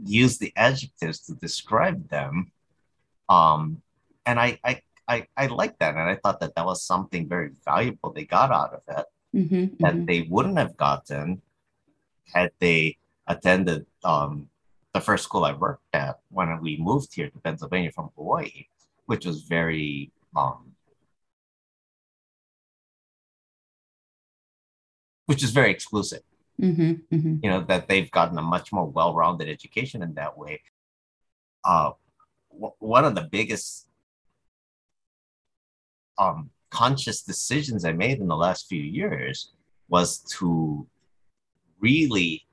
use 0.02 0.38
the 0.38 0.54
adjectives 0.56 1.20
to 1.26 1.34
describe 1.34 2.08
them. 2.10 2.52
Um, 3.28 3.82
and 4.26 4.40
I, 4.40 4.60
I 4.64 4.82
I 5.08 5.28
I 5.36 5.48
like 5.48 5.78
that, 5.80 5.96
and 5.96 6.08
I 6.08 6.16
thought 6.16 6.40
that 6.40 6.56
that 6.56 6.66
was 6.66 6.84
something 6.84 7.28
very 7.28 7.52
valuable 7.66 8.14
they 8.14 8.26
got 8.26 8.52
out 8.52 8.74
of 8.74 8.82
it 8.88 9.06
mm-hmm, 9.36 9.84
that 9.84 9.94
mm-hmm. 9.94 10.06
they 10.06 10.22
wouldn't 10.30 10.58
have 10.58 10.78
gotten 10.78 11.42
had 12.34 12.52
they 12.60 12.98
attended 13.28 13.86
um, 14.04 14.50
the 14.94 15.02
first 15.02 15.24
school 15.24 15.46
I 15.46 15.54
worked 15.54 15.84
at 15.94 16.20
when 16.30 16.60
we 16.62 16.78
moved 16.78 17.14
here 17.14 17.30
to 17.30 17.40
Pennsylvania 17.40 17.92
from 17.92 18.10
Hawaii, 18.16 18.68
which 19.06 19.26
was 19.26 19.44
very 19.44 20.12
um, 20.36 20.74
which 25.26 25.44
is 25.44 25.52
very 25.52 25.72
exclusive. 25.72 26.22
Mm-hmm, 26.62 27.16
mm-hmm. 27.16 27.36
You 27.44 27.50
know 27.50 27.62
that 27.66 27.88
they've 27.88 28.10
gotten 28.10 28.38
a 28.38 28.42
much 28.42 28.74
more 28.74 28.88
well-rounded 28.88 29.48
education 29.48 30.02
in 30.02 30.16
that 30.16 30.38
way. 30.38 30.62
Uh, 31.64 31.92
w- 32.52 32.74
one 32.80 33.06
of 33.06 33.14
the 33.14 33.28
biggest 33.30 33.88
um, 36.18 36.50
conscious 36.72 37.22
decisions 37.22 37.86
I 37.86 37.92
made 37.92 38.20
in 38.20 38.28
the 38.28 38.36
last 38.36 38.68
few 38.68 38.82
years 38.82 39.52
was 39.88 40.20
to 40.38 40.88
really 41.80 42.47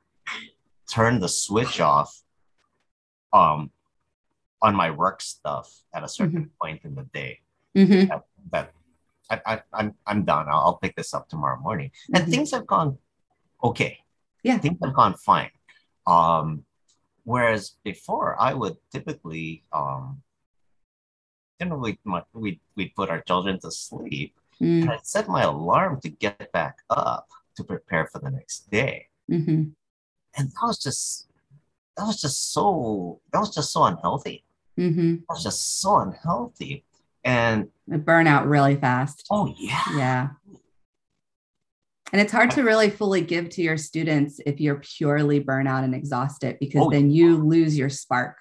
turn 0.89 1.21
the 1.21 1.29
switch 1.29 1.81
off 1.81 2.23
um, 3.33 3.71
on 4.63 4.75
my 4.75 4.91
work 4.91 5.21
stuff 5.21 5.73
at 5.95 6.05
a 6.05 6.09
certain 6.09 6.43
mm-hmm. 6.47 6.67
point 6.67 6.85
in 6.85 6.95
the 6.95 7.05
day. 7.13 7.41
Mm-hmm. 7.77 8.09
That, 8.09 8.25
that 8.53 8.73
I, 9.31 9.41
I, 9.47 9.63
I'm, 9.73 9.95
I'm 10.07 10.25
done. 10.25 10.47
I'll, 10.49 10.61
I'll 10.61 10.79
pick 10.79 10.97
this 10.97 11.15
up 11.15 11.29
tomorrow 11.29 11.61
morning. 11.61 11.91
And 12.13 12.23
mm-hmm. 12.23 12.31
things 12.31 12.51
have 12.53 12.67
gone 12.67 12.99
okay. 13.63 13.99
Yeah. 14.43 14.59
Things 14.59 14.79
have 14.83 14.95
gone 14.95 15.15
fine. 15.15 15.51
Um, 16.07 16.65
whereas 17.25 17.77
before, 17.83 18.37
I 18.39 18.53
would 18.53 18.77
typically 18.93 19.65
um, 19.73 20.23
you 21.61 21.67
know, 21.67 21.77
we 21.77 21.99
we 22.33 22.61
we 22.77 22.89
put 22.89 23.11
our 23.11 23.21
children 23.23 23.59
to 23.61 23.71
sleep. 23.71 24.35
Mm. 24.61 24.83
And 24.83 24.91
I 24.91 24.99
set 25.03 25.29
my 25.29 25.43
alarm 25.43 26.01
to 26.03 26.09
get 26.09 26.53
back 26.53 26.79
up 26.91 27.29
to 27.57 27.65
prepare 27.65 28.07
for 28.07 28.19
the 28.21 28.31
next 28.31 28.71
day. 28.71 29.09
Mm-hmm. 29.31 29.71
And 30.37 30.49
that 30.49 30.63
was 30.63 30.79
just 30.79 31.29
that 31.97 32.07
was 32.07 32.21
just 32.21 32.53
so 32.53 33.21
that 33.33 33.41
was 33.41 33.55
just 33.55 33.73
so 33.73 33.85
unhealthy. 33.85 34.45
Mm-hmm. 34.79 35.15
That 35.17 35.27
was 35.29 35.43
just 35.43 35.81
so 35.81 35.99
unhealthy. 35.99 36.85
And 37.25 37.69
burn 37.87 38.27
out 38.27 38.47
really 38.47 38.77
fast. 38.77 39.27
Oh 39.31 39.53
yeah. 39.59 39.83
Yeah. 39.97 40.29
And 42.13 42.21
it's 42.21 42.33
hard 42.33 42.53
to 42.53 42.63
really 42.63 42.91
fully 42.91 43.23
give 43.23 43.49
to 43.51 43.63
your 43.63 43.77
students 43.77 44.41
if 44.47 44.61
you're 44.61 44.77
purely 44.77 45.43
burnout 45.43 45.85
and 45.85 45.95
exhausted 45.95 46.59
because 46.61 46.83
oh, 46.87 46.91
then 46.91 47.11
you 47.11 47.39
lose 47.39 47.77
your 47.77 47.89
spark 47.89 48.37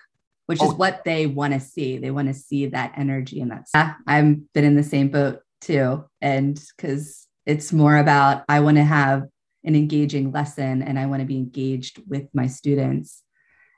which 0.46 0.60
oh. 0.62 0.72
is 0.72 0.78
what 0.78 1.04
they 1.06 1.26
want 1.26 1.54
to 1.54 1.60
see. 1.60 1.98
They 1.98 2.12
want 2.12 2.28
to 2.28 2.34
see 2.34 2.68
that 2.68 2.94
energy 2.98 3.42
and 3.42 3.52
that's 3.52 3.72
yeah, 3.74 3.94
I've 4.08 4.54
been 4.54 4.66
in 4.66 4.76
the 4.76 4.84
same 4.84 5.10
boat 5.10 5.40
too. 5.62 6.06
And 6.22 6.62
because 6.76 7.28
it's 7.46 7.72
more 7.72 7.98
about 7.98 8.44
I 8.50 8.60
want 8.60 8.78
to 8.78 8.84
have 8.84 9.24
an 9.64 9.76
engaging 9.76 10.32
lesson 10.32 10.82
and 10.82 11.00
I 11.00 11.06
want 11.06 11.22
to 11.22 11.26
be 11.26 11.38
engaged 11.38 12.02
with 12.08 12.28
my 12.34 12.48
students. 12.48 13.24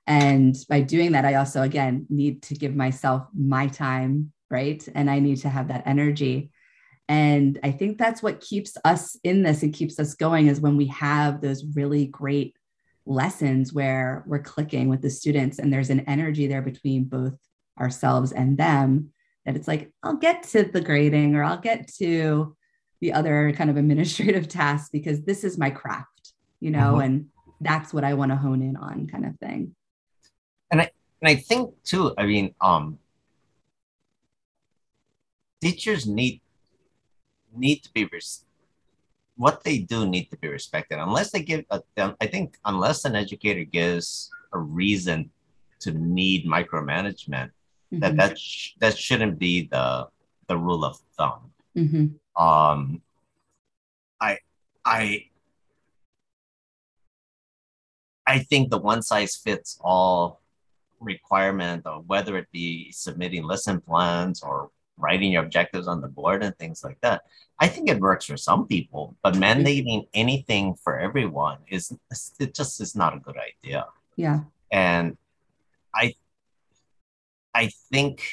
And 0.08 0.56
by 0.69 0.82
doing 0.82 1.13
that, 1.13 1.26
I 1.26 1.36
also 1.36 1.62
again 1.62 2.06
need 2.10 2.43
to 2.43 2.56
give 2.56 2.76
myself 2.76 3.28
my 3.38 3.67
time, 3.67 4.32
right? 4.50 4.88
And 4.93 5.10
I 5.10 5.19
need 5.19 5.38
to 5.41 5.50
have 5.50 5.69
that 5.69 5.84
energy. 5.86 6.52
And 7.08 7.60
I 7.63 7.71
think 7.71 7.98
that's 7.98 8.24
what 8.24 8.41
keeps 8.41 8.78
us 8.84 9.17
in 9.24 9.43
this 9.43 9.63
and 9.63 9.74
keeps 9.74 10.00
us 10.00 10.15
going 10.15 10.48
is 10.48 10.60
when 10.60 10.78
we 10.78 10.88
have 10.88 11.41
those 11.41 11.63
really 11.76 12.08
great 12.08 12.56
lessons 13.06 13.71
where 13.71 14.24
we're 14.28 14.39
clicking 14.39 14.89
with 14.89 15.02
the 15.02 15.10
students 15.10 15.60
and 15.60 15.71
there's 15.71 15.91
an 15.91 16.02
energy 16.02 16.48
there 16.48 16.62
between 16.62 17.04
both 17.04 17.38
ourselves 17.80 18.32
and 18.32 18.58
them 18.58 19.12
that 19.45 19.56
it's 19.56 19.67
like 19.67 19.91
i'll 20.02 20.15
get 20.15 20.43
to 20.43 20.63
the 20.63 20.82
grading 20.82 21.36
or 21.36 21.43
i'll 21.43 21.58
get 21.58 21.88
to 21.88 22.56
the 23.05 23.13
other 23.13 23.53
kind 23.53 23.69
of 23.69 23.77
administrative 23.77 24.47
tasks 24.59 24.89
because 24.89 25.21
this 25.21 25.43
is 25.43 25.59
my 25.59 25.69
craft 25.69 26.33
you 26.59 26.71
know 26.71 26.93
mm-hmm. 26.93 27.01
and 27.01 27.25
that's 27.61 27.93
what 27.93 28.03
i 28.03 28.15
want 28.15 28.31
to 28.31 28.35
hone 28.35 28.63
in 28.63 28.75
on 28.75 29.05
kind 29.05 29.25
of 29.27 29.37
thing 29.37 29.75
and 30.71 30.81
i 30.81 30.89
and 31.21 31.29
i 31.29 31.35
think 31.35 31.69
too 31.83 32.15
i 32.17 32.25
mean 32.25 32.55
um 32.61 32.97
teachers 35.61 36.07
need 36.07 36.41
need 37.55 37.83
to 37.83 37.93
be 37.93 38.05
res- 38.11 38.43
what 39.37 39.63
they 39.63 39.77
do 39.77 40.07
need 40.07 40.25
to 40.31 40.37
be 40.37 40.47
respected 40.47 40.97
unless 40.97 41.29
they 41.29 41.43
give 41.43 41.63
a, 41.69 41.79
i 42.19 42.25
think 42.25 42.57
unless 42.65 43.05
an 43.05 43.15
educator 43.15 43.63
gives 43.63 44.31
a 44.53 44.57
reason 44.57 45.29
to 45.79 45.91
need 45.91 46.47
micromanagement 46.47 47.51
mm-hmm. 47.93 47.99
that 47.99 48.17
that, 48.17 48.39
sh- 48.39 48.73
that 48.79 48.97
shouldn't 48.97 49.37
be 49.37 49.67
the 49.69 50.07
the 50.47 50.57
rule 50.57 50.83
of 50.83 50.97
thumb 51.17 51.51
mm-hmm. 51.77 52.07
Um 52.38 53.02
i 54.19 54.38
i 54.84 55.26
i 58.28 58.39
think 58.39 58.69
the 58.69 58.78
one 58.78 59.02
size 59.02 59.36
fits 59.36 59.78
all 59.82 60.41
requirement 61.00 61.86
of 61.86 62.08
whether 62.08 62.38
it 62.38 62.48
be 62.52 62.91
submitting 62.91 63.43
lesson 63.43 63.80
plans 63.82 64.41
or 64.41 64.69
writing 64.98 65.32
your 65.32 65.43
objectives 65.43 65.88
on 65.88 66.02
the 66.02 66.08
board 66.08 66.43
and 66.43 66.58
things 66.58 66.84
like 66.84 67.00
that. 67.02 67.24
I 67.60 67.67
think 67.67 67.89
it 67.89 68.00
works 68.00 68.26
for 68.26 68.38
some 68.38 68.67
people, 68.67 69.15
but 69.24 69.34
mandating 69.34 70.08
anything 70.13 70.76
for 70.76 71.00
everyone 71.00 71.60
is 71.67 71.93
it 72.39 72.54
just 72.54 72.82
is 72.82 72.95
not 72.95 73.15
a 73.15 73.19
good 73.19 73.36
idea. 73.38 73.86
Yeah. 74.15 74.41
And 74.71 75.17
I 75.93 76.15
I 77.54 77.71
think 77.91 78.24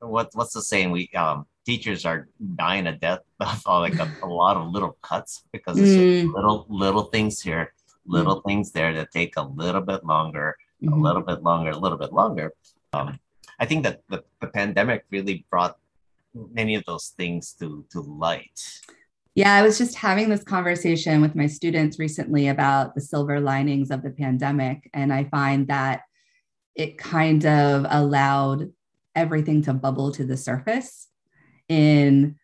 what 0.00 0.30
what's 0.34 0.54
the 0.54 0.62
saying? 0.62 0.90
We 0.90 1.10
um 1.14 1.46
teachers 1.64 2.04
are 2.04 2.28
dying 2.56 2.86
a 2.86 2.96
death 2.96 3.20
of 3.40 3.64
like 3.66 3.98
a, 3.98 4.10
a 4.22 4.26
lot 4.26 4.56
of 4.56 4.70
little 4.70 4.96
cuts 5.02 5.44
because 5.52 5.78
it's 5.78 5.90
mm. 5.90 6.32
little 6.34 6.66
little 6.68 7.04
things 7.04 7.40
here, 7.40 7.72
little 8.06 8.40
mm. 8.40 8.44
things 8.46 8.72
there 8.72 8.92
that 8.94 9.12
take 9.12 9.36
a 9.36 9.42
little 9.42 9.80
bit 9.80 10.04
longer, 10.04 10.56
mm-hmm. 10.82 10.92
a 10.92 10.96
little 10.96 11.22
bit 11.22 11.42
longer, 11.42 11.70
a 11.70 11.78
little 11.78 11.98
bit 11.98 12.12
longer. 12.12 12.52
Um, 12.92 13.18
I 13.58 13.66
think 13.66 13.84
that 13.84 14.02
the, 14.08 14.24
the 14.40 14.48
pandemic 14.48 15.04
really 15.10 15.46
brought 15.50 15.78
many 16.34 16.74
of 16.74 16.84
those 16.86 17.08
things 17.16 17.52
to 17.52 17.84
to 17.90 18.00
light 18.00 18.80
yeah 19.34 19.54
i 19.54 19.62
was 19.62 19.78
just 19.78 19.96
having 19.96 20.28
this 20.28 20.42
conversation 20.42 21.20
with 21.20 21.34
my 21.34 21.46
students 21.46 21.98
recently 21.98 22.48
about 22.48 22.94
the 22.94 23.00
silver 23.00 23.40
linings 23.40 23.90
of 23.90 24.02
the 24.02 24.10
pandemic 24.10 24.88
and 24.94 25.12
i 25.12 25.24
find 25.24 25.68
that 25.68 26.02
it 26.74 26.96
kind 26.96 27.44
of 27.44 27.84
allowed 27.90 28.72
everything 29.14 29.60
to 29.60 29.74
bubble 29.74 30.10
to 30.10 30.24
the 30.24 30.36
surface 30.36 31.08
in 31.72 32.36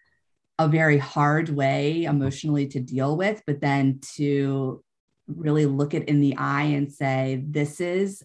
a 0.58 0.66
very 0.68 0.98
hard 0.98 1.48
way 1.50 2.04
emotionally 2.04 2.66
to 2.66 2.80
deal 2.80 3.16
with, 3.16 3.42
but 3.46 3.60
then 3.60 4.00
to 4.16 4.82
really 5.26 5.66
look 5.66 5.92
it 5.94 6.08
in 6.08 6.20
the 6.20 6.36
eye 6.36 6.62
and 6.62 6.90
say, 6.90 7.44
this 7.46 7.80
is 7.80 8.24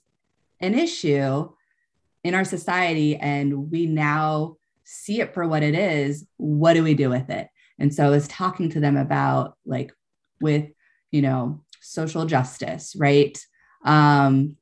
an 0.61 0.73
issue 0.73 1.49
in 2.23 2.33
our 2.33 2.45
society, 2.45 3.17
and 3.17 3.69
we 3.69 3.85
now 3.85 4.55
see 4.85 5.19
it 5.19 5.33
for 5.33 5.45
what 5.45 5.61
it 5.61 5.75
is. 5.75 6.25
What 6.37 6.73
do 6.73 6.83
we 6.83 6.93
do 6.93 7.09
with 7.09 7.29
it? 7.29 7.49
And 7.79 7.93
so 7.93 8.05
I 8.05 8.09
was 8.09 8.27
talking 8.29 8.69
to 8.69 8.79
them 8.79 8.95
about 8.95 9.57
like 9.65 9.91
with, 10.39 10.69
you 11.11 11.21
know, 11.21 11.61
social 11.81 12.25
justice, 12.25 12.95
right? 12.97 13.37
Um, 13.83 14.55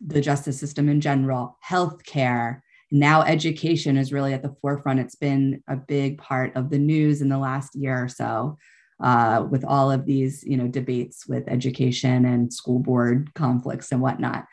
the 0.00 0.20
justice 0.20 0.60
system 0.60 0.88
in 0.88 1.00
general, 1.00 1.58
healthcare. 1.66 2.60
Now, 2.90 3.22
education 3.22 3.96
is 3.96 4.12
really 4.12 4.32
at 4.32 4.42
the 4.42 4.54
forefront. 4.62 5.00
It's 5.00 5.14
been 5.14 5.62
a 5.68 5.76
big 5.76 6.18
part 6.18 6.56
of 6.56 6.70
the 6.70 6.78
news 6.78 7.20
in 7.20 7.28
the 7.28 7.38
last 7.38 7.74
year 7.74 8.04
or 8.04 8.08
so, 8.08 8.56
uh, 9.00 9.46
with 9.50 9.64
all 9.64 9.90
of 9.90 10.06
these, 10.06 10.42
you 10.44 10.56
know, 10.56 10.68
debates 10.68 11.26
with 11.26 11.48
education 11.48 12.24
and 12.24 12.52
school 12.52 12.78
board 12.78 13.32
conflicts 13.34 13.92
and 13.92 14.00
whatnot. 14.00 14.46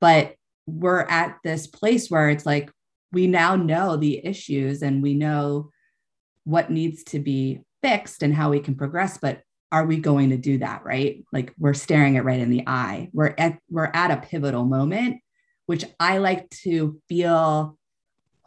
But 0.00 0.34
we're 0.66 1.02
at 1.02 1.38
this 1.42 1.66
place 1.66 2.08
where 2.08 2.30
it's 2.30 2.46
like 2.46 2.70
we 3.12 3.26
now 3.26 3.56
know 3.56 3.96
the 3.96 4.24
issues 4.24 4.82
and 4.82 5.02
we 5.02 5.14
know 5.14 5.70
what 6.44 6.70
needs 6.70 7.02
to 7.04 7.18
be 7.18 7.60
fixed 7.82 8.22
and 8.22 8.34
how 8.34 8.50
we 8.50 8.60
can 8.60 8.76
progress. 8.76 9.18
But 9.18 9.42
are 9.72 9.84
we 9.84 9.98
going 9.98 10.30
to 10.30 10.36
do 10.36 10.58
that 10.58 10.84
right 10.84 11.24
like 11.32 11.54
we're 11.58 11.74
staring 11.74 12.16
it 12.16 12.24
right 12.24 12.40
in 12.40 12.50
the 12.50 12.64
eye 12.66 13.08
we're 13.12 13.34
at 13.38 13.58
we're 13.70 13.90
at 13.94 14.10
a 14.10 14.16
pivotal 14.16 14.64
moment 14.64 15.20
which 15.66 15.84
i 16.00 16.18
like 16.18 16.50
to 16.50 17.00
feel 17.08 17.78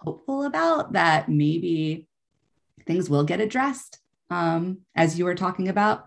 hopeful 0.03 0.43
about 0.43 0.93
that 0.93 1.29
maybe 1.29 2.07
things 2.85 3.09
will 3.09 3.23
get 3.23 3.41
addressed 3.41 3.99
um, 4.29 4.79
as 4.95 5.17
you 5.17 5.25
were 5.25 5.35
talking 5.35 5.69
about 5.69 6.05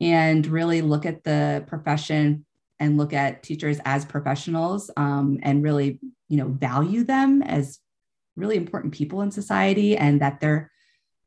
and 0.00 0.46
really 0.46 0.82
look 0.82 1.06
at 1.06 1.24
the 1.24 1.64
profession 1.66 2.44
and 2.80 2.96
look 2.96 3.12
at 3.12 3.42
teachers 3.42 3.80
as 3.84 4.04
professionals 4.04 4.90
um, 4.96 5.38
and 5.42 5.62
really 5.62 5.98
you 6.28 6.36
know 6.36 6.48
value 6.48 7.04
them 7.04 7.42
as 7.42 7.78
really 8.36 8.56
important 8.56 8.92
people 8.92 9.22
in 9.22 9.30
society 9.30 9.96
and 9.96 10.20
that 10.20 10.40
they're 10.40 10.70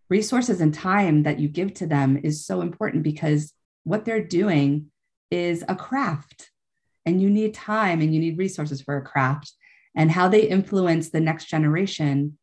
resources 0.09 0.61
and 0.61 0.73
time 0.73 1.23
that 1.23 1.39
you 1.39 1.47
give 1.47 1.73
to 1.73 1.85
them 1.85 2.17
is 2.23 2.45
so 2.45 2.61
important 2.61 3.03
because 3.03 3.53
what 3.83 4.05
they're 4.05 4.23
doing 4.23 4.87
is 5.31 5.63
a 5.67 5.75
craft 5.75 6.51
and 7.05 7.21
you 7.21 7.29
need 7.29 7.53
time 7.53 8.01
and 8.01 8.13
you 8.13 8.19
need 8.19 8.37
resources 8.37 8.81
for 8.81 8.97
a 8.97 9.01
craft 9.01 9.53
and 9.97 10.11
how 10.11 10.27
they 10.27 10.43
influence 10.43 11.09
the 11.09 11.19
next 11.19 11.45
generation 11.45 12.37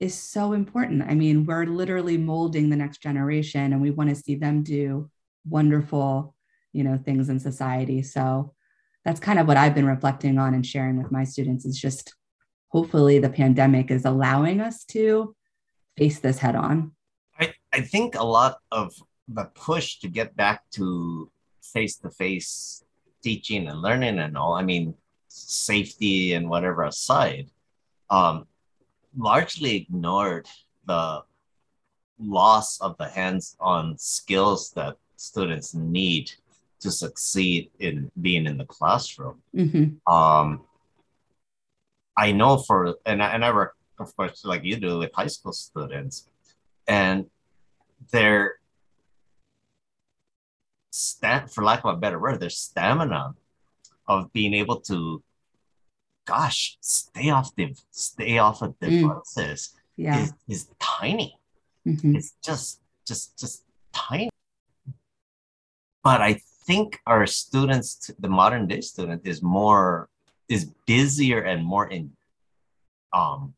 is 0.00 0.14
so 0.14 0.52
important. 0.52 1.04
I 1.08 1.14
mean, 1.14 1.46
we're 1.46 1.64
literally 1.64 2.18
molding 2.18 2.68
the 2.68 2.76
next 2.76 2.98
generation 3.00 3.72
and 3.72 3.80
we 3.80 3.92
want 3.92 4.10
to 4.10 4.16
see 4.16 4.34
them 4.34 4.64
do 4.64 5.08
wonderful, 5.48 6.34
you 6.72 6.82
know, 6.82 6.98
things 6.98 7.28
in 7.28 7.38
society. 7.38 8.02
So 8.02 8.52
that's 9.04 9.20
kind 9.20 9.38
of 9.38 9.46
what 9.46 9.56
I've 9.56 9.76
been 9.76 9.86
reflecting 9.86 10.38
on 10.38 10.54
and 10.54 10.66
sharing 10.66 11.00
with 11.00 11.12
my 11.12 11.22
students 11.22 11.64
is 11.64 11.80
just 11.80 12.14
hopefully 12.68 13.20
the 13.20 13.30
pandemic 13.30 13.92
is 13.92 14.04
allowing 14.04 14.60
us 14.60 14.84
to 14.86 15.36
face 15.96 16.18
this 16.18 16.38
head 16.38 16.56
on. 16.56 16.92
I 17.38 17.54
I 17.72 17.82
think 17.82 18.16
a 18.16 18.24
lot 18.24 18.58
of 18.72 18.92
the 19.28 19.44
push 19.54 20.00
to 20.00 20.08
get 20.08 20.36
back 20.36 20.68
to 20.72 21.30
face 21.62 21.96
to 21.98 22.10
face 22.10 22.82
teaching 23.22 23.68
and 23.68 23.82
learning 23.82 24.18
and 24.18 24.36
all, 24.36 24.54
I 24.54 24.62
mean, 24.62 24.94
safety 25.38 26.32
and 26.34 26.48
whatever 26.48 26.84
aside, 26.84 27.50
um, 28.10 28.46
largely 29.16 29.76
ignored 29.76 30.46
the 30.86 31.22
loss 32.18 32.80
of 32.80 32.96
the 32.98 33.08
hands 33.08 33.56
on 33.60 33.96
skills 33.98 34.70
that 34.72 34.96
students 35.16 35.74
need 35.74 36.30
to 36.80 36.90
succeed 36.90 37.70
in 37.78 38.10
being 38.20 38.46
in 38.46 38.56
the 38.56 38.64
classroom. 38.64 39.42
Mm-hmm. 39.54 40.12
Um, 40.12 40.62
I 42.16 42.32
know 42.32 42.58
for, 42.58 42.96
and 43.06 43.22
I, 43.22 43.34
and 43.34 43.44
I 43.44 43.52
work, 43.52 43.76
of 43.98 44.14
course, 44.16 44.44
like 44.44 44.64
you 44.64 44.76
do 44.76 44.98
with 44.98 45.10
high 45.14 45.26
school 45.26 45.52
students, 45.52 46.28
and 46.86 47.26
their 48.12 48.54
stat 50.90 51.52
for 51.52 51.62
lack 51.64 51.84
of 51.84 51.94
a 51.94 51.96
better 51.96 52.18
word, 52.18 52.40
their 52.40 52.50
stamina 52.50 53.34
of 54.06 54.32
being 54.32 54.54
able 54.54 54.80
to 54.80 55.22
gosh, 56.28 56.76
stay 56.80 57.30
off 57.30 57.54
the 57.56 57.74
stay 57.90 58.36
off 58.36 58.60
of 58.60 58.78
devices 58.78 59.72
mm. 59.72 59.74
yeah. 59.96 60.20
is, 60.20 60.32
is 60.46 60.68
tiny. 60.78 61.38
Mm-hmm. 61.86 62.16
It's 62.16 62.34
just 62.44 62.80
just 63.06 63.38
just 63.38 63.64
tiny. 63.92 64.28
But 66.04 66.20
I 66.20 66.40
think 66.66 67.00
our 67.06 67.26
students, 67.26 68.10
the 68.18 68.28
modern 68.28 68.68
day 68.68 68.82
student, 68.82 69.22
is 69.24 69.42
more 69.42 70.08
is 70.48 70.70
busier 70.86 71.40
and 71.40 71.64
more 71.64 71.88
in 71.88 72.12
um 73.12 73.54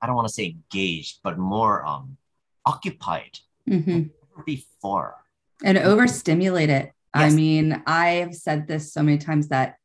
I 0.00 0.06
don't 0.06 0.16
want 0.16 0.28
to 0.28 0.34
say 0.34 0.56
engaged, 0.56 1.20
but 1.24 1.38
more 1.38 1.86
um 1.86 2.18
occupied 2.66 3.38
mm-hmm. 3.68 4.12
before 4.44 5.16
and 5.64 5.78
overstimulated. 5.78 6.92
Yes. 7.16 7.32
I 7.32 7.34
mean, 7.34 7.82
I've 7.86 8.34
said 8.34 8.66
this 8.66 8.92
so 8.92 9.02
many 9.02 9.18
times 9.18 9.48
that 9.48 9.76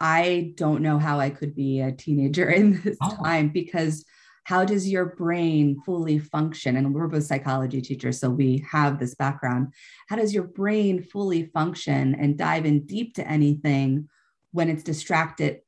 I 0.00 0.52
don't 0.56 0.82
know 0.82 0.98
how 0.98 1.20
I 1.20 1.30
could 1.30 1.54
be 1.54 1.80
a 1.80 1.92
teenager 1.92 2.48
in 2.60 2.82
this 2.82 2.96
oh. 3.02 3.16
time 3.22 3.48
because 3.48 4.04
how 4.44 4.64
does 4.64 4.88
your 4.88 5.06
brain 5.06 5.82
fully 5.84 6.20
function? 6.20 6.76
And 6.76 6.94
we're 6.94 7.08
both 7.08 7.24
psychology 7.24 7.82
teachers, 7.82 8.20
so 8.20 8.30
we 8.30 8.64
have 8.70 9.00
this 9.00 9.16
background. 9.16 9.72
How 10.08 10.14
does 10.14 10.32
your 10.32 10.44
brain 10.44 11.02
fully 11.02 11.46
function 11.46 12.14
and 12.14 12.38
dive 12.38 12.64
in 12.64 12.86
deep 12.86 13.14
to 13.14 13.26
anything 13.26 14.08
when 14.52 14.70
it's 14.70 14.84
distracted 14.84 15.62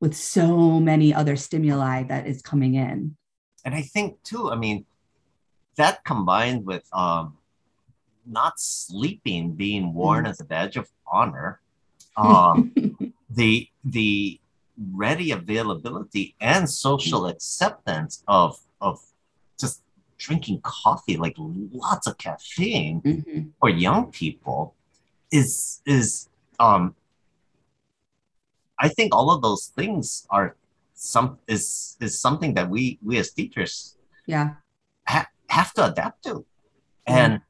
with 0.00 0.14
so 0.14 0.78
many 0.78 1.12
other 1.12 1.34
stimuli 1.34 2.04
that 2.04 2.28
is 2.28 2.40
coming 2.40 2.74
in? 2.74 3.16
And 3.64 3.74
I 3.74 3.82
think, 3.82 4.22
too, 4.22 4.48
I 4.48 4.54
mean, 4.54 4.86
that 5.74 6.04
combined 6.04 6.64
with 6.64 6.88
um, 6.92 7.36
not 8.24 8.60
sleeping 8.60 9.54
being 9.54 9.92
worn 9.92 10.24
mm. 10.24 10.30
as 10.30 10.40
a 10.40 10.44
badge 10.44 10.76
of 10.76 10.88
honor, 11.04 11.60
um, 12.16 13.09
the 13.40 13.68
the 13.84 14.38
ready 14.92 15.30
availability 15.30 16.34
and 16.40 16.68
social 16.68 17.26
acceptance 17.26 18.22
of 18.28 18.58
of 18.80 19.00
just 19.58 19.82
drinking 20.18 20.60
coffee, 20.62 21.16
like 21.16 21.34
lots 21.38 22.06
of 22.06 22.18
caffeine 22.18 23.00
mm-hmm. 23.00 23.40
for 23.58 23.70
young 23.70 24.10
people, 24.10 24.74
is 25.32 25.80
is 25.86 26.28
um, 26.58 26.94
I 28.78 28.88
think 28.88 29.14
all 29.14 29.30
of 29.30 29.40
those 29.40 29.72
things 29.78 30.26
are 30.28 30.56
some 30.94 31.38
is 31.48 31.96
is 32.00 32.20
something 32.20 32.52
that 32.54 32.68
we 32.68 32.98
we 33.02 33.16
as 33.18 33.30
teachers 33.32 33.96
yeah 34.26 34.54
have 35.48 35.72
to 35.74 35.86
adapt 35.86 36.24
to. 36.24 36.44
And 37.06 37.40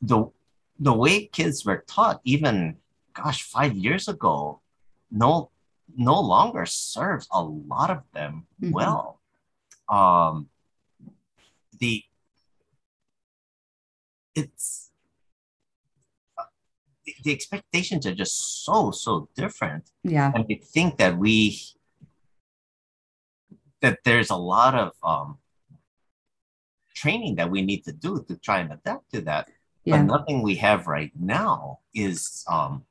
the 0.00 0.30
the 0.78 0.92
way 0.92 1.26
kids 1.26 1.64
were 1.66 1.84
taught, 1.86 2.20
even 2.24 2.76
gosh, 3.12 3.42
five 3.42 3.74
years 3.76 4.08
ago, 4.08 4.60
no 5.10 5.50
no 5.96 6.20
longer 6.20 6.66
serves 6.66 7.28
a 7.30 7.42
lot 7.42 7.90
of 7.90 8.02
them 8.12 8.46
mm-hmm. 8.60 8.72
well. 8.72 9.20
Um, 9.88 10.48
the 11.78 12.02
it's 14.34 14.90
uh, 16.38 16.44
the 17.22 17.32
expectations 17.32 18.06
are 18.06 18.14
just 18.14 18.64
so 18.64 18.90
so 18.90 19.28
different. 19.36 19.90
Yeah, 20.02 20.32
and 20.34 20.44
we 20.48 20.56
think 20.56 20.98
that 20.98 21.18
we 21.18 21.58
that 23.80 23.98
there's 24.04 24.30
a 24.30 24.36
lot 24.36 24.74
of 24.74 24.92
um, 25.02 25.38
training 26.94 27.34
that 27.36 27.50
we 27.50 27.60
need 27.60 27.84
to 27.84 27.92
do 27.92 28.24
to 28.28 28.36
try 28.36 28.60
and 28.60 28.72
adapt 28.72 29.10
to 29.12 29.20
that. 29.22 29.50
Yeah. 29.84 29.98
But 29.98 30.04
nothing 30.04 30.42
we 30.42 30.54
have 30.56 30.86
right 30.86 31.12
now 31.14 31.80
is, 31.94 32.44
um, 32.48 32.84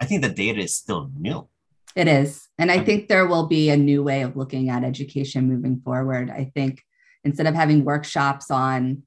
I 0.00 0.04
think 0.04 0.22
the 0.22 0.28
data 0.28 0.60
is 0.60 0.76
still 0.76 1.10
new. 1.18 1.48
It 1.94 2.08
is. 2.08 2.48
And 2.58 2.70
I 2.70 2.84
think 2.84 3.08
there 3.08 3.26
will 3.26 3.46
be 3.46 3.70
a 3.70 3.76
new 3.76 4.02
way 4.02 4.20
of 4.22 4.36
looking 4.36 4.68
at 4.68 4.84
education 4.84 5.48
moving 5.48 5.80
forward. 5.80 6.30
I 6.30 6.52
think 6.54 6.82
instead 7.24 7.46
of 7.46 7.54
having 7.54 7.84
workshops 7.84 8.50
on, 8.50 9.02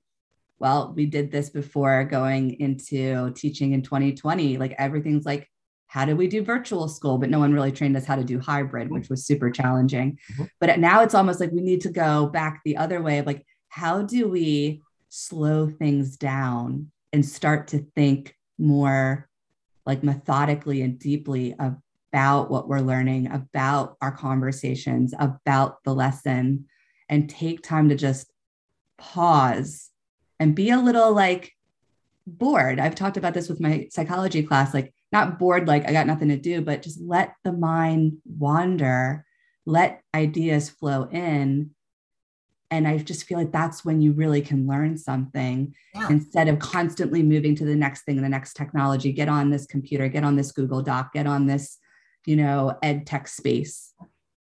well, 0.58 0.92
we 0.96 1.06
did 1.06 1.32
this 1.32 1.52
before 1.52 2.04
going 2.04 2.60
into 2.60 3.32
teaching 3.34 3.74
in 3.74 3.84
2020, 3.84 4.58
like 4.58 4.74
everything's 4.78 5.26
like, 5.26 5.48
how 5.86 6.06
do 6.06 6.16
we 6.16 6.28
do 6.28 6.44
virtual 6.44 6.88
school? 6.88 7.18
But 7.18 7.30
no 7.30 7.40
one 7.40 7.54
really 7.54 7.72
trained 7.72 7.96
us 7.96 8.06
how 8.06 8.16
to 8.16 8.24
do 8.24 8.40
hybrid, 8.40 8.92
which 8.92 9.10
was 9.10 9.26
super 9.26 9.52
challenging. 9.52 10.18
Mm-hmm. 10.34 10.44
But 10.60 10.80
now 10.80 11.02
it's 11.02 11.16
almost 11.16 11.40
like 11.40 11.52
we 11.52 11.62
need 11.62 11.82
to 11.82 11.90
go 11.90 12.28
back 12.28 12.62
the 12.66 12.78
other 12.78 13.02
way 13.02 13.20
of 13.20 13.28
like, 13.28 13.46
how 13.70 14.02
do 14.02 14.28
we 14.28 14.82
slow 15.10 15.70
things 15.70 16.18
down 16.18 16.92
and 17.14 17.26
start 17.26 17.70
to 17.70 17.86
think 17.96 18.36
more 18.58 19.29
like 19.90 20.04
methodically 20.04 20.84
and 20.84 21.00
deeply 21.00 21.56
about 21.58 22.52
what 22.52 22.68
we're 22.68 22.80
learning, 22.80 23.32
about 23.32 23.98
our 24.02 24.12
conversations, 24.12 25.16
about 25.20 25.84
the 25.84 25.96
lesson, 25.96 26.66
and 27.10 27.28
take 27.28 27.64
time 27.64 27.90
to 27.90 27.96
just 27.96 28.32
pause 29.00 29.90
and 30.40 30.54
be 30.54 30.70
a 30.70 30.78
little 30.78 31.12
like 31.12 31.54
bored. 32.28 32.80
I've 32.80 32.94
talked 32.94 33.18
about 33.18 33.34
this 33.34 33.50
with 33.50 33.60
my 33.60 33.88
psychology 33.90 34.44
class, 34.44 34.76
like 34.76 34.94
not 35.12 35.40
bored, 35.40 35.68
like 35.68 35.90
I 35.90 35.92
got 35.92 36.06
nothing 36.06 36.30
to 36.30 36.38
do, 36.38 36.62
but 36.62 36.84
just 36.84 37.02
let 37.02 37.34
the 37.44 37.52
mind 37.52 38.20
wander, 38.26 39.26
let 39.66 40.04
ideas 40.14 40.70
flow 40.70 41.06
in. 41.06 41.72
And 42.72 42.88
I 42.88 42.98
just 43.00 43.26
feel 43.26 43.40
like 43.40 43.52
that's 43.52 43.84
when 43.84 44.00
you 44.00 44.12
really 44.12 44.42
can 44.42 44.68
learn 44.68 44.98
something 44.98 45.74
yeah. 45.96 46.08
instead 46.10 46.48
of 46.48 46.60
constantly 46.60 47.24
moving 47.24 47.56
to 47.56 47.66
the 47.66 47.76
next 47.76 48.04
thing, 48.04 48.22
the 48.22 48.30
next 48.30 48.54
technology. 48.54 49.12
Get 49.12 49.28
on 49.28 49.50
this 49.50 49.66
computer, 49.66 50.08
get 50.08 50.24
on 50.24 50.36
this 50.36 50.52
Google 50.52 50.82
Doc, 50.84 51.14
get 51.14 51.26
on 51.26 51.48
this, 51.48 51.78
you 52.26 52.36
know, 52.36 52.78
ed 52.84 53.08
tech 53.08 53.28
space 53.28 53.94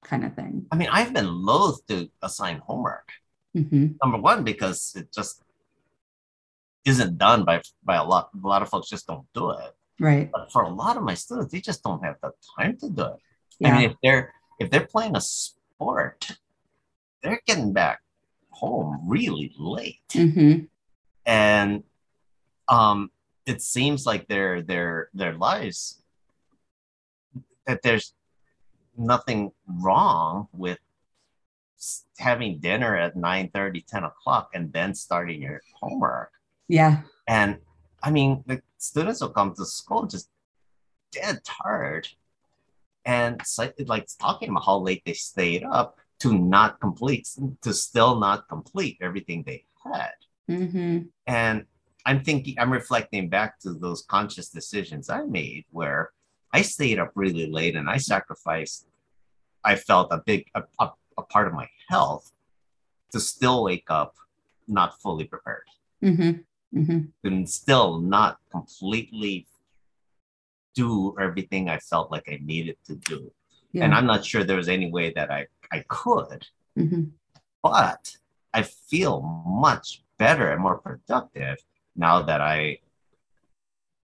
kind 0.05 0.23
of 0.23 0.35
thing. 0.35 0.65
I 0.71 0.77
mean, 0.77 0.89
I've 0.89 1.13
been 1.13 1.27
loath 1.27 1.85
to 1.87 2.09
assign 2.21 2.59
homework. 2.59 3.09
Mm-hmm. 3.55 3.93
Number 4.01 4.17
one, 4.17 4.43
because 4.43 4.93
it 4.95 5.11
just 5.13 5.43
isn't 6.85 7.17
done 7.17 7.43
by 7.43 7.61
by 7.83 7.95
a 7.95 8.03
lot. 8.03 8.29
A 8.41 8.47
lot 8.47 8.61
of 8.61 8.69
folks 8.69 8.89
just 8.89 9.07
don't 9.07 9.25
do 9.33 9.51
it. 9.51 9.75
Right. 9.99 10.29
But 10.31 10.51
for 10.51 10.63
a 10.63 10.69
lot 10.69 10.97
of 10.97 11.03
my 11.03 11.13
students, 11.13 11.51
they 11.51 11.61
just 11.61 11.83
don't 11.83 12.03
have 12.03 12.15
the 12.21 12.31
time 12.57 12.77
to 12.77 12.89
do 12.89 13.01
it. 13.03 13.19
Yeah. 13.59 13.69
I 13.69 13.77
mean, 13.77 13.89
if 13.91 13.97
they're 14.01 14.33
if 14.59 14.69
they're 14.69 14.87
playing 14.87 15.15
a 15.15 15.21
sport, 15.21 16.37
they're 17.21 17.41
getting 17.45 17.73
back 17.73 17.99
home 18.53 19.01
really 19.05 19.53
late, 19.57 19.99
mm-hmm. 20.09 20.65
and 21.25 21.83
um, 22.67 23.11
it 23.45 23.61
seems 23.61 24.05
like 24.05 24.27
their 24.27 24.61
their 24.61 25.09
their 25.13 25.33
lives 25.33 26.01
that 27.65 27.81
there's 27.81 28.13
nothing 28.97 29.51
wrong 29.67 30.47
with 30.53 30.79
having 32.17 32.59
dinner 32.59 32.95
at 32.95 33.15
9 33.15 33.49
30 33.53 33.81
10 33.81 34.03
o'clock 34.03 34.49
and 34.53 34.71
then 34.71 34.93
starting 34.93 35.41
your 35.41 35.61
homework. 35.79 36.31
Yeah. 36.67 37.01
And 37.27 37.57
i 38.01 38.11
mean 38.11 38.43
the 38.47 38.61
students 38.77 39.21
will 39.21 39.29
come 39.29 39.53
to 39.55 39.65
school 39.65 40.05
just 40.05 40.29
dead 41.11 41.41
tired. 41.43 42.07
And 43.05 43.41
like 43.85 44.07
talking 44.19 44.49
about 44.49 44.65
how 44.65 44.77
late 44.77 45.03
they 45.05 45.13
stayed 45.13 45.63
up 45.63 45.97
to 46.23 46.33
not 46.33 46.79
complete 46.79 47.27
to 47.61 47.73
still 47.73 48.19
not 48.19 48.47
complete 48.47 48.97
everything 49.01 49.43
they 49.45 49.63
had 49.83 50.17
mm-hmm. 50.49 50.99
and 51.27 51.65
i'm 52.05 52.23
thinking 52.23 52.55
i'm 52.59 52.71
reflecting 52.71 53.29
back 53.29 53.59
to 53.59 53.73
those 53.73 54.03
conscious 54.03 54.49
decisions 54.49 55.09
i 55.09 55.21
made 55.23 55.65
where 55.71 56.11
i 56.53 56.61
stayed 56.61 56.99
up 56.99 57.11
really 57.15 57.47
late 57.51 57.75
and 57.75 57.89
i 57.89 57.97
sacrificed 57.97 58.87
i 59.63 59.75
felt 59.75 60.07
a 60.11 60.21
big 60.25 60.45
a, 60.55 60.63
a, 60.79 60.89
a 61.17 61.23
part 61.23 61.47
of 61.47 61.53
my 61.53 61.67
health 61.89 62.31
to 63.11 63.19
still 63.19 63.63
wake 63.63 63.89
up 63.89 64.15
not 64.67 64.99
fully 65.01 65.25
prepared 65.25 65.67
mm-hmm 66.03 66.39
mm-hmm. 66.75 66.99
and 67.23 67.49
still 67.49 67.99
not 67.99 68.39
completely 68.51 69.47
do 70.75 71.15
everything 71.19 71.69
I 71.69 71.77
felt 71.79 72.11
like 72.11 72.27
I 72.27 72.39
needed 72.43 72.77
to 72.85 72.95
do. 72.95 73.31
Yeah. 73.71 73.85
And 73.85 73.93
I'm 73.93 74.05
not 74.05 74.25
sure 74.25 74.43
there 74.43 74.57
was 74.57 74.69
any 74.69 74.91
way 74.91 75.13
that 75.15 75.31
I, 75.31 75.47
I 75.73 75.83
could. 75.87 76.47
Mm-hmm. 76.77 77.03
But 77.63 78.17
I 78.53 78.61
feel 78.61 79.21
much 79.45 80.03
better 80.19 80.51
and 80.51 80.61
more 80.61 80.77
productive 80.77 81.57
now 81.95 82.21
that 82.21 82.41
I, 82.41 82.79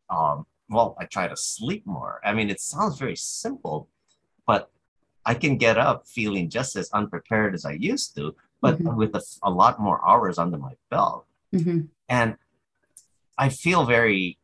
um, 0.10 0.46
well, 0.70 0.96
I 1.00 1.06
try 1.06 1.28
to 1.28 1.38
sleep 1.38 1.86
more. 1.86 2.20
I 2.24 2.34
mean, 2.34 2.50
it 2.50 2.60
sounds 2.60 2.98
very 2.98 3.16
simple, 3.16 3.88
but 4.48 4.72
I 5.26 5.36
can 5.36 5.58
get 5.58 5.78
up 5.78 6.08
feeling 6.08 6.50
just 6.50 6.76
as 6.76 6.90
unprepared 6.92 7.54
as 7.54 7.66
I 7.66 7.74
used 7.74 8.16
to, 8.16 8.36
but 8.62 8.80
mm-hmm. 8.80 8.96
with 8.96 9.16
a, 9.16 9.22
a, 9.44 9.52
lot 9.52 9.80
more 9.80 10.02
hours 10.08 10.38
under 10.38 10.58
my 10.58 10.74
belt. 10.90 11.26
Mm-hmm. 11.54 11.82
And 12.10 12.38
I 13.38 13.50
feel 13.50 13.86
very 13.86 14.38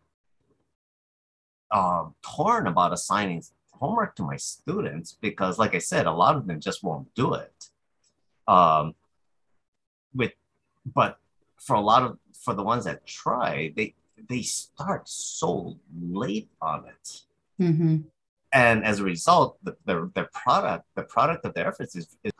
um, 1.71 2.15
torn 2.21 2.67
about 2.67 2.93
assigning 2.93 3.43
homework 3.79 4.15
to 4.15 4.23
my 4.23 4.37
students 4.37 5.17
because, 5.19 5.57
like 5.57 5.75
I 5.75 5.79
said, 5.79 6.05
a 6.05 6.11
lot 6.11 6.35
of 6.35 6.47
them 6.47 6.59
just 6.59 6.83
won't 6.83 7.13
do 7.15 7.33
it. 7.33 7.65
Um, 8.47 8.95
with, 10.13 10.33
but 10.85 11.19
for 11.57 11.75
a 11.75 11.81
lot 11.81 12.03
of 12.03 12.17
for 12.33 12.53
the 12.53 12.63
ones 12.63 12.85
that 12.85 13.05
try, 13.05 13.73
they 13.75 13.95
they 14.27 14.41
start 14.41 15.07
so 15.07 15.77
late 16.01 16.49
on 16.61 16.85
it, 16.85 17.21
mm-hmm. 17.61 17.97
and 18.51 18.85
as 18.85 18.99
a 18.99 19.03
result, 19.03 19.57
the, 19.63 19.75
the 19.85 20.11
the 20.15 20.27
product 20.33 20.85
the 20.95 21.03
product 21.03 21.45
of 21.45 21.53
their 21.53 21.67
efforts 21.67 21.95
is, 21.95 22.17
is. 22.23 22.31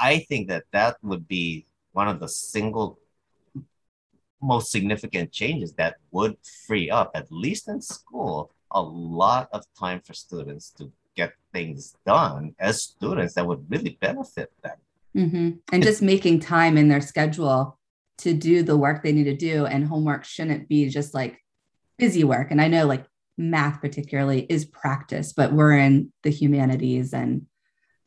I 0.00 0.20
think 0.20 0.46
that 0.46 0.62
that 0.70 0.96
would 1.02 1.26
be 1.26 1.66
one 1.90 2.06
of 2.06 2.20
the 2.20 2.28
single 2.28 3.00
most 4.40 4.70
significant 4.70 5.32
changes 5.32 5.72
that 5.74 5.96
would 6.12 6.36
free 6.66 6.90
up, 6.90 7.10
at 7.14 7.26
least 7.30 7.68
in 7.68 7.80
school, 7.82 8.52
a 8.70 8.82
lot 8.82 9.48
of 9.52 9.64
time 9.78 10.00
for 10.00 10.14
students 10.14 10.70
to 10.70 10.92
get 11.16 11.32
things 11.52 11.96
done 12.06 12.54
as 12.58 12.82
students 12.82 13.34
that 13.34 13.46
would 13.46 13.64
really 13.68 13.98
benefit 14.00 14.52
them. 14.62 14.76
Mm-hmm. 15.16 15.50
And 15.72 15.82
just 15.82 16.02
making 16.02 16.40
time 16.40 16.76
in 16.76 16.88
their 16.88 17.00
schedule 17.00 17.78
to 18.18 18.34
do 18.34 18.62
the 18.62 18.76
work 18.76 19.02
they 19.02 19.12
need 19.12 19.24
to 19.24 19.36
do. 19.36 19.66
And 19.66 19.86
homework 19.86 20.24
shouldn't 20.24 20.68
be 20.68 20.88
just 20.88 21.14
like 21.14 21.42
busy 21.98 22.24
work. 22.24 22.50
And 22.50 22.60
I 22.60 22.68
know 22.68 22.86
like 22.86 23.06
math, 23.36 23.80
particularly, 23.80 24.46
is 24.48 24.64
practice, 24.64 25.32
but 25.32 25.52
we're 25.52 25.76
in 25.78 26.12
the 26.22 26.30
humanities 26.30 27.12
and 27.12 27.46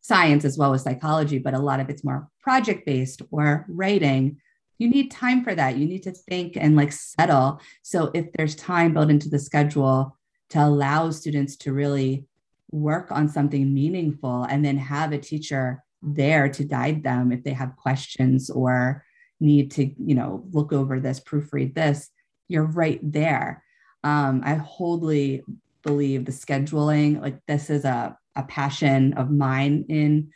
science 0.01 0.45
as 0.45 0.57
well 0.57 0.73
as 0.73 0.83
psychology, 0.83 1.37
but 1.37 1.53
a 1.53 1.59
lot 1.59 1.79
of 1.79 1.89
it's 1.89 2.03
more 2.03 2.27
project 2.41 2.85
based 2.85 3.21
or 3.31 3.65
writing 3.67 4.37
you 4.81 4.89
need 4.89 5.11
time 5.11 5.43
for 5.43 5.53
that. 5.53 5.77
You 5.77 5.85
need 5.85 6.01
to 6.03 6.11
think 6.11 6.57
and 6.57 6.75
like 6.75 6.91
settle. 6.91 7.61
So 7.83 8.09
if 8.15 8.33
there's 8.33 8.55
time 8.55 8.95
built 8.95 9.11
into 9.11 9.29
the 9.29 9.37
schedule 9.37 10.17
to 10.51 10.63
allow 10.63 11.09
students 11.09 11.55
to 11.55 11.73
really 11.73 12.25
work 12.71 13.11
on 13.11 13.27
something 13.27 13.73
meaningful 13.73 14.43
and 14.43 14.63
then 14.63 14.77
have 14.77 15.11
a 15.11 15.17
teacher 15.17 15.83
there 16.01 16.49
to 16.49 16.63
guide 16.63 17.03
them 17.03 17.31
if 17.31 17.43
they 17.43 17.53
have 17.53 17.75
questions 17.75 18.49
or 18.49 19.03
need 19.39 19.71
to, 19.71 19.85
you 19.97 20.15
know, 20.15 20.43
look 20.51 20.71
over 20.73 20.99
this, 20.99 21.19
proofread 21.19 21.73
this, 21.73 22.09
you're 22.47 22.63
right 22.63 22.99
there. 23.01 23.63
Um, 24.03 24.41
I 24.43 24.55
wholly 24.55 25.43
believe 25.83 26.25
the 26.25 26.31
scheduling, 26.31 27.21
like 27.21 27.39
this 27.47 27.69
is 27.69 27.85
a, 27.85 28.17
a 28.35 28.43
passion 28.43 29.13
of 29.13 29.31
mine 29.31 29.85
in 29.89 30.31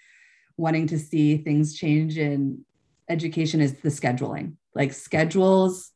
wanting 0.57 0.87
to 0.87 0.99
see 0.99 1.37
things 1.37 1.75
change 1.75 2.17
in 2.17 2.63
education 3.09 3.61
is 3.61 3.73
the 3.79 3.89
scheduling. 3.89 4.55
Like 4.73 4.93
schedules 4.93 5.91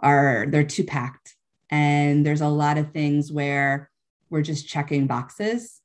are 0.00 0.46
they're 0.48 0.64
too 0.64 0.84
packed 0.84 1.35
and 1.70 2.24
there's 2.24 2.40
a 2.40 2.48
lot 2.48 2.78
of 2.78 2.92
things 2.92 3.32
where 3.32 3.90
we're 4.30 4.42
just 4.42 4.68
checking 4.68 5.06
boxes 5.06 5.80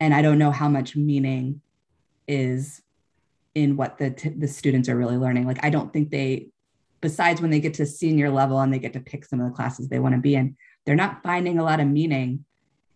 and 0.00 0.14
I 0.14 0.22
don't 0.22 0.38
know 0.38 0.50
how 0.50 0.68
much 0.68 0.96
meaning 0.96 1.60
is 2.28 2.82
in 3.54 3.76
what 3.76 3.98
the 3.98 4.10
t- 4.10 4.28
the 4.28 4.48
students 4.48 4.88
are 4.88 4.96
really 4.96 5.16
learning. 5.16 5.46
Like 5.46 5.64
I 5.64 5.70
don't 5.70 5.92
think 5.92 6.10
they 6.10 6.48
besides 7.00 7.40
when 7.40 7.50
they 7.50 7.60
get 7.60 7.74
to 7.74 7.86
senior 7.86 8.30
level 8.30 8.60
and 8.60 8.72
they 8.72 8.78
get 8.78 8.92
to 8.94 9.00
pick 9.00 9.24
some 9.24 9.40
of 9.40 9.46
the 9.46 9.54
classes 9.54 9.88
they 9.88 9.98
want 9.98 10.14
to 10.14 10.20
be 10.20 10.34
in, 10.34 10.56
they're 10.84 10.94
not 10.94 11.22
finding 11.22 11.58
a 11.58 11.64
lot 11.64 11.80
of 11.80 11.86
meaning 11.86 12.44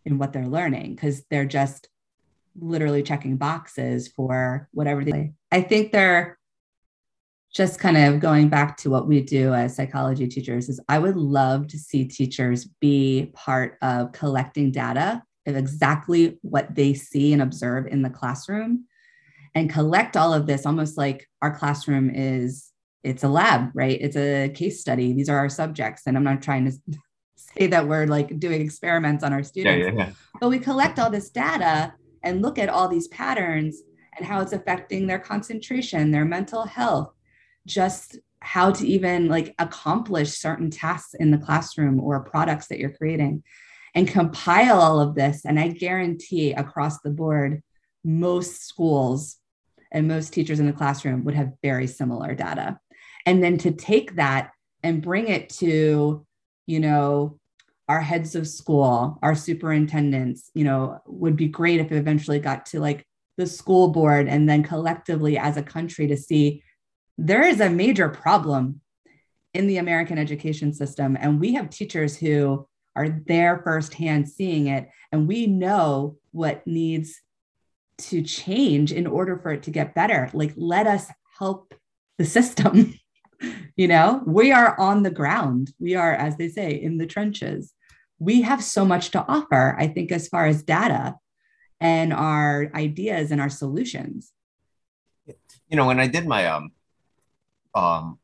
in 0.04 0.18
what 0.18 0.32
they're 0.32 0.46
learning 0.46 0.94
because 0.94 1.24
they're 1.30 1.44
just 1.44 1.88
literally 2.58 3.02
checking 3.02 3.36
boxes 3.36 4.08
for 4.08 4.68
whatever 4.72 5.04
they 5.04 5.32
I 5.52 5.62
think 5.62 5.92
they're 5.92 6.38
just 7.52 7.80
kind 7.80 7.96
of 7.96 8.20
going 8.20 8.48
back 8.48 8.76
to 8.76 8.90
what 8.90 9.08
we 9.08 9.20
do 9.20 9.52
as 9.54 9.74
psychology 9.74 10.28
teachers 10.28 10.68
is 10.68 10.80
I 10.88 10.98
would 10.98 11.16
love 11.16 11.66
to 11.68 11.78
see 11.78 12.04
teachers 12.04 12.66
be 12.80 13.30
part 13.34 13.76
of 13.82 14.12
collecting 14.12 14.70
data 14.70 15.22
of 15.46 15.56
exactly 15.56 16.38
what 16.42 16.74
they 16.74 16.94
see 16.94 17.32
and 17.32 17.42
observe 17.42 17.86
in 17.88 18.02
the 18.02 18.10
classroom 18.10 18.84
and 19.54 19.68
collect 19.68 20.16
all 20.16 20.32
of 20.32 20.46
this 20.46 20.64
almost 20.64 20.96
like 20.96 21.28
our 21.42 21.54
classroom 21.54 22.10
is 22.10 22.70
it's 23.02 23.24
a 23.24 23.28
lab 23.28 23.70
right? 23.74 23.98
It's 24.00 24.16
a 24.16 24.50
case 24.50 24.80
study. 24.80 25.12
These 25.12 25.28
are 25.28 25.38
our 25.38 25.48
subjects. 25.48 26.02
And 26.06 26.16
i'm 26.16 26.24
not 26.24 26.42
trying 26.42 26.66
to 26.66 26.72
say 27.34 27.66
that 27.66 27.88
we're 27.88 28.06
like 28.06 28.38
doing 28.38 28.60
experiments 28.60 29.24
on 29.24 29.32
our 29.32 29.42
students 29.42 29.86
yeah, 29.86 29.92
yeah, 29.92 30.06
yeah. 30.06 30.12
but 30.40 30.50
we 30.50 30.58
collect 30.58 31.00
all 31.00 31.10
this 31.10 31.30
data 31.30 31.92
and 32.22 32.42
look 32.42 32.58
at 32.58 32.68
all 32.68 32.86
these 32.86 33.08
patterns 33.08 33.82
and 34.16 34.26
how 34.26 34.40
it's 34.40 34.52
affecting 34.52 35.06
their 35.06 35.18
concentration 35.18 36.10
their 36.10 36.24
mental 36.24 36.64
health 36.64 37.12
just 37.66 38.18
how 38.40 38.70
to 38.70 38.86
even 38.86 39.28
like 39.28 39.54
accomplish 39.58 40.32
certain 40.32 40.70
tasks 40.70 41.14
in 41.14 41.30
the 41.30 41.38
classroom 41.38 42.00
or 42.00 42.24
products 42.24 42.68
that 42.68 42.78
you're 42.78 42.90
creating 42.90 43.42
and 43.94 44.08
compile 44.08 44.80
all 44.80 45.00
of 45.00 45.14
this. 45.14 45.44
And 45.44 45.58
i 45.58 45.68
guarantee 45.68 46.52
across 46.52 47.00
the 47.00 47.10
board 47.10 47.62
most 48.02 48.66
schools 48.66 49.36
and 49.92 50.08
most 50.08 50.32
teachers 50.32 50.60
in 50.60 50.66
the 50.66 50.72
classroom 50.72 51.24
would 51.24 51.34
have 51.34 51.52
very 51.62 51.86
similar 51.86 52.34
data. 52.34 52.78
And 53.26 53.42
then 53.42 53.58
to 53.58 53.72
take 53.72 54.16
that 54.16 54.52
and 54.82 55.02
bring 55.02 55.28
it 55.28 55.50
to 55.50 56.26
you 56.66 56.80
know 56.80 57.38
our 57.88 58.00
heads 58.00 58.34
of 58.34 58.46
school 58.46 59.18
our 59.22 59.34
superintendents 59.34 60.50
you 60.54 60.64
know 60.64 61.00
would 61.06 61.36
be 61.36 61.48
great 61.48 61.80
if 61.80 61.90
it 61.90 61.96
eventually 61.96 62.38
got 62.38 62.64
to 62.66 62.80
like 62.80 63.04
the 63.36 63.46
school 63.46 63.88
board 63.88 64.28
and 64.28 64.48
then 64.48 64.62
collectively 64.62 65.36
as 65.36 65.56
a 65.56 65.62
country 65.62 66.06
to 66.06 66.16
see 66.16 66.62
there 67.20 67.46
is 67.46 67.60
a 67.60 67.68
major 67.68 68.08
problem 68.08 68.80
in 69.52 69.66
the 69.66 69.76
American 69.76 70.16
education 70.16 70.72
system, 70.72 71.18
and 71.20 71.38
we 71.38 71.52
have 71.54 71.68
teachers 71.68 72.16
who 72.16 72.66
are 72.96 73.10
there 73.26 73.60
firsthand 73.62 74.26
seeing 74.26 74.68
it, 74.68 74.88
and 75.12 75.28
we 75.28 75.46
know 75.46 76.16
what 76.30 76.66
needs 76.66 77.20
to 77.98 78.22
change 78.22 78.90
in 78.90 79.06
order 79.06 79.36
for 79.36 79.52
it 79.52 79.64
to 79.64 79.70
get 79.70 79.94
better. 79.94 80.30
Like, 80.32 80.54
let 80.56 80.86
us 80.86 81.08
help 81.38 81.74
the 82.16 82.24
system. 82.24 82.94
you 83.76 83.86
know, 83.86 84.22
we 84.26 84.50
are 84.50 84.78
on 84.80 85.02
the 85.02 85.10
ground. 85.10 85.74
We 85.78 85.96
are, 85.96 86.14
as 86.14 86.38
they 86.38 86.48
say, 86.48 86.72
in 86.72 86.96
the 86.96 87.06
trenches. 87.06 87.74
We 88.18 88.42
have 88.42 88.64
so 88.64 88.86
much 88.86 89.10
to 89.10 89.24
offer, 89.26 89.76
I 89.78 89.88
think, 89.88 90.10
as 90.10 90.28
far 90.28 90.46
as 90.46 90.62
data 90.62 91.16
and 91.80 92.14
our 92.14 92.70
ideas 92.74 93.30
and 93.30 93.42
our 93.42 93.50
solutions. 93.50 94.32
You 95.68 95.76
know, 95.76 95.86
when 95.86 96.00
I 96.00 96.06
did 96.06 96.26
my 96.26 96.46
um 96.46 96.70
um 97.74 98.18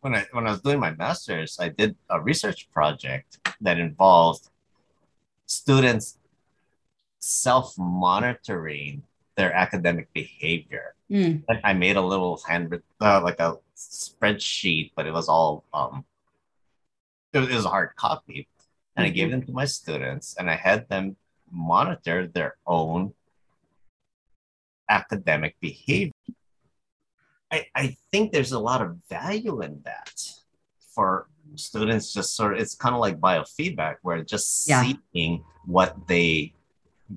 when 0.00 0.14
I 0.14 0.26
when 0.32 0.46
I 0.46 0.50
was 0.50 0.60
doing 0.60 0.80
my 0.80 0.92
master's, 0.92 1.58
I 1.60 1.68
did 1.68 1.96
a 2.08 2.20
research 2.20 2.70
project 2.72 3.38
that 3.60 3.78
involved 3.78 4.48
students 5.46 6.18
self-monitoring 7.18 9.02
their 9.36 9.52
academic 9.52 10.12
behavior. 10.14 10.94
Mm. 11.10 11.44
I 11.64 11.74
made 11.74 11.96
a 11.96 12.00
little 12.00 12.40
handwritten, 12.46 12.86
uh, 13.00 13.20
like 13.22 13.40
a 13.40 13.56
spreadsheet, 13.76 14.92
but 14.96 15.06
it 15.06 15.12
was 15.12 15.28
all 15.28 15.64
um, 15.74 16.04
it 17.32 17.38
was, 17.40 17.48
it 17.48 17.54
was 17.54 17.64
a 17.64 17.68
hard 17.68 17.94
copy, 17.96 18.48
and 18.96 19.04
mm-hmm. 19.04 19.10
I 19.10 19.14
gave 19.14 19.28
mm-hmm. 19.28 19.40
them 19.40 19.46
to 19.46 19.52
my 19.52 19.64
students, 19.66 20.34
and 20.38 20.48
I 20.48 20.56
had 20.56 20.88
them 20.88 21.16
monitor 21.50 22.26
their 22.26 22.56
own 22.66 23.12
academic 24.88 25.56
behavior. 25.60 26.12
I, 27.52 27.66
I 27.74 27.96
think 28.12 28.32
there's 28.32 28.52
a 28.52 28.58
lot 28.58 28.82
of 28.82 28.96
value 29.08 29.60
in 29.62 29.80
that 29.84 30.12
for 30.94 31.26
students 31.56 32.12
just 32.12 32.36
sort 32.36 32.54
of 32.54 32.60
it's 32.60 32.74
kind 32.74 32.94
of 32.94 33.00
like 33.00 33.18
biofeedback 33.18 33.96
where 34.02 34.22
just 34.22 34.68
yeah. 34.68 34.92
seeing 35.12 35.44
what 35.66 35.96
they 36.06 36.52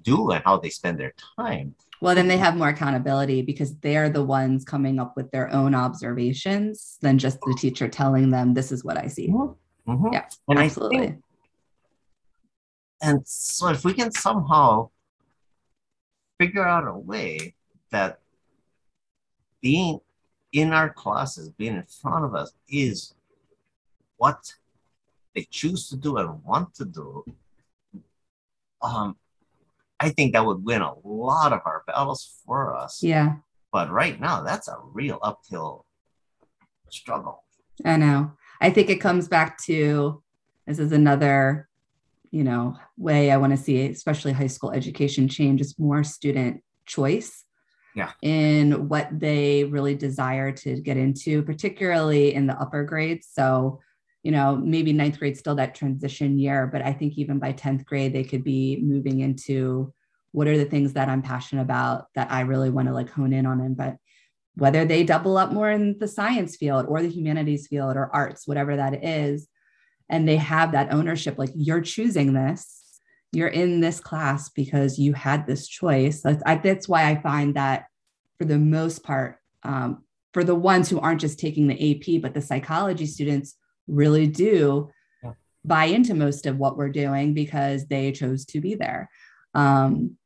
do 0.02 0.32
and 0.32 0.43
how 0.43 0.58
they 0.58 0.69
spend 0.69 1.00
their 1.00 1.13
time 1.38 1.76
well 2.02 2.15
then 2.15 2.28
they 2.28 2.38
have 2.38 2.58
more 2.58 2.69
accountability 2.69 3.43
because 3.43 3.76
they're 3.78 4.10
the 4.10 4.24
ones 4.24 4.65
coming 4.65 5.00
up 5.00 5.15
with 5.15 5.30
their 5.32 5.52
own 5.54 5.76
observations 5.76 6.98
than 7.02 7.19
just 7.19 7.39
the 7.41 7.56
teacher 7.60 7.88
telling 7.88 8.32
them 8.32 8.56
this 8.56 8.72
is 8.72 8.84
what 8.84 8.98
i 8.98 9.08
see 9.08 9.28
mm-hmm. 9.28 9.91
mm-hmm. 9.91 10.13
yeah 10.13 10.26
and 10.48 10.58
absolutely 10.58 10.98
think, 10.98 11.24
and 13.02 13.28
so 13.28 13.67
if 13.67 13.86
we 13.86 13.93
can 13.93 14.12
somehow 14.12 14.89
figure 16.39 16.67
out 16.67 16.88
a 16.88 16.98
way 16.98 17.54
that 17.91 18.19
being 19.62 20.00
in 20.53 20.71
our 20.71 20.89
classes, 20.89 21.49
being 21.49 21.75
in 21.75 21.83
front 21.83 22.23
of 22.23 22.35
us, 22.35 22.53
is 22.69 23.13
what 24.17 24.53
they 25.35 25.45
choose 25.49 25.89
to 25.89 25.97
do 25.97 26.17
and 26.17 26.43
want 26.43 26.73
to 26.75 26.85
do, 26.85 27.25
um, 28.81 29.17
I 29.99 30.09
think 30.09 30.33
that 30.33 30.45
would 30.45 30.63
win 30.63 30.81
a 30.81 30.93
lot 31.03 31.53
of 31.53 31.61
our 31.65 31.83
battles 31.87 32.39
for 32.45 32.75
us. 32.75 33.01
Yeah. 33.01 33.35
But 33.71 33.89
right 33.89 34.19
now, 34.19 34.41
that's 34.41 34.67
a 34.67 34.77
real 34.83 35.17
uphill 35.23 35.85
struggle. 36.89 37.43
I 37.83 37.97
know. 37.97 38.33
I 38.61 38.69
think 38.69 38.89
it 38.89 39.01
comes 39.01 39.27
back 39.27 39.57
to 39.63 40.21
this 40.67 40.77
is 40.77 40.91
another, 40.91 41.67
you 42.29 42.43
know, 42.43 42.77
way 42.97 43.31
I 43.31 43.37
want 43.37 43.51
to 43.51 43.57
see, 43.57 43.87
especially 43.87 44.33
high 44.33 44.47
school 44.47 44.71
education 44.71 45.27
change 45.27 45.59
is 45.59 45.79
more 45.79 46.03
student 46.03 46.61
choice 46.85 47.42
yeah. 47.95 48.12
in 48.21 48.88
what 48.88 49.08
they 49.12 49.63
really 49.65 49.95
desire 49.95 50.51
to 50.51 50.82
get 50.82 50.97
into, 50.97 51.43
particularly 51.43 52.34
in 52.34 52.47
the 52.47 52.60
upper 52.60 52.84
grades. 52.84 53.27
So, 53.32 53.82
you 54.23 54.32
know, 54.32 54.56
maybe 54.56 54.93
ninth 54.93 55.19
grade 55.19 55.38
still 55.38 55.56
that 55.56 55.75
transition 55.75 56.39
year, 56.39 56.67
but 56.67 56.82
I 56.82 56.93
think 56.93 57.17
even 57.17 57.39
by 57.39 57.53
10th 57.53 57.86
grade, 57.86 58.13
they 58.13 58.23
could 58.23 58.43
be 58.43 58.79
moving 58.82 59.19
into 59.19 59.93
what 60.32 60.47
are 60.47 60.58
the 60.58 60.65
things 60.65 60.93
that 60.93 61.10
I'm 61.10 61.21
passionate 61.21 61.62
about 61.62 62.08
that 62.15 62.32
I 62.32 62.41
really 62.41 62.69
want 62.69 62.88
to 62.88 62.93
like 62.93 63.10
hone 63.10 63.34
in 63.34 63.45
on. 63.45 63.60
And 63.62 63.77
but 63.77 63.97
whether 64.56 64.86
they 64.86 65.03
double 65.03 65.38
up 65.38 65.51
more 65.51 65.69
in 65.71 65.97
the 65.99 66.08
science 66.08 66.56
field 66.56 66.86
or 66.88 67.01
the 67.01 67.10
humanities 67.10 67.67
field 67.67 67.95
or 67.95 68.13
arts, 68.13 68.47
whatever 68.47 68.75
that 68.75 69.03
is, 69.03 69.47
and 70.10 70.27
they 70.27 70.38
have 70.38 70.71
that 70.71 70.93
ownership, 70.93 71.38
like 71.38 71.51
you're 71.56 71.82
choosing 71.82 72.34
this 72.34 72.83
you're 73.34 73.48
in 73.48 73.82
this 73.82 74.00
class 74.00 74.50
because 74.50 75.00
you 75.00 75.13
had 75.13 75.46
this 75.46 75.67
choice. 75.67 76.22
That's, 76.22 76.41
I, 76.46 76.56
that's 76.56 76.88
why 76.88 77.10
I 77.10 77.22
find 77.22 77.56
that 77.56 77.86
for 78.38 78.46
the 78.46 78.60
most 78.60 79.04
part, 79.04 79.39
um, 79.63 80.04
for 80.34 80.43
the 80.43 80.56
ones 80.56 80.89
who 80.89 81.00
aren't 81.00 81.22
just 81.22 81.39
taking 81.39 81.67
the 81.67 81.91
AP, 81.91 82.22
but 82.22 82.34
the 82.34 82.41
psychology 82.41 83.06
students 83.06 83.56
really 83.88 84.28
do 84.28 84.89
yeah. 85.24 85.32
buy 85.65 85.86
into 85.86 86.13
most 86.13 86.46
of 86.46 86.58
what 86.58 86.78
we're 86.78 86.89
doing 86.89 87.34
because 87.34 87.88
they 87.88 88.12
chose 88.12 88.46
to 88.46 88.62
be 88.62 88.76
there. 88.76 89.10
Um, 89.54 90.17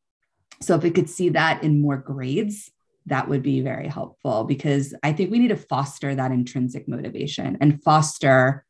so 0.61 0.75
if 0.75 0.83
we 0.83 0.91
could 0.91 1.09
see 1.09 1.29
that 1.29 1.63
in 1.63 1.81
more 1.81 1.97
grades, 1.97 2.71
that 3.05 3.29
would 3.29 3.43
be 3.43 3.61
very 3.61 3.87
helpful 3.87 4.43
because 4.43 4.93
I 5.01 5.13
think 5.13 5.31
we 5.31 5.39
need 5.39 5.49
to 5.49 5.55
foster 5.55 6.13
that 6.13 6.31
intrinsic 6.31 6.87
motivation 6.89 7.57
and 7.61 7.81
foster 7.81 8.65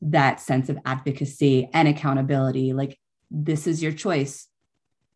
that 0.00 0.40
sense 0.40 0.68
of 0.68 0.78
advocacy 0.84 1.68
and 1.72 1.88
accountability. 1.88 2.72
Like 2.72 2.98
this 3.30 3.66
is 3.66 3.82
your 3.82 3.92
choice. 3.92 4.48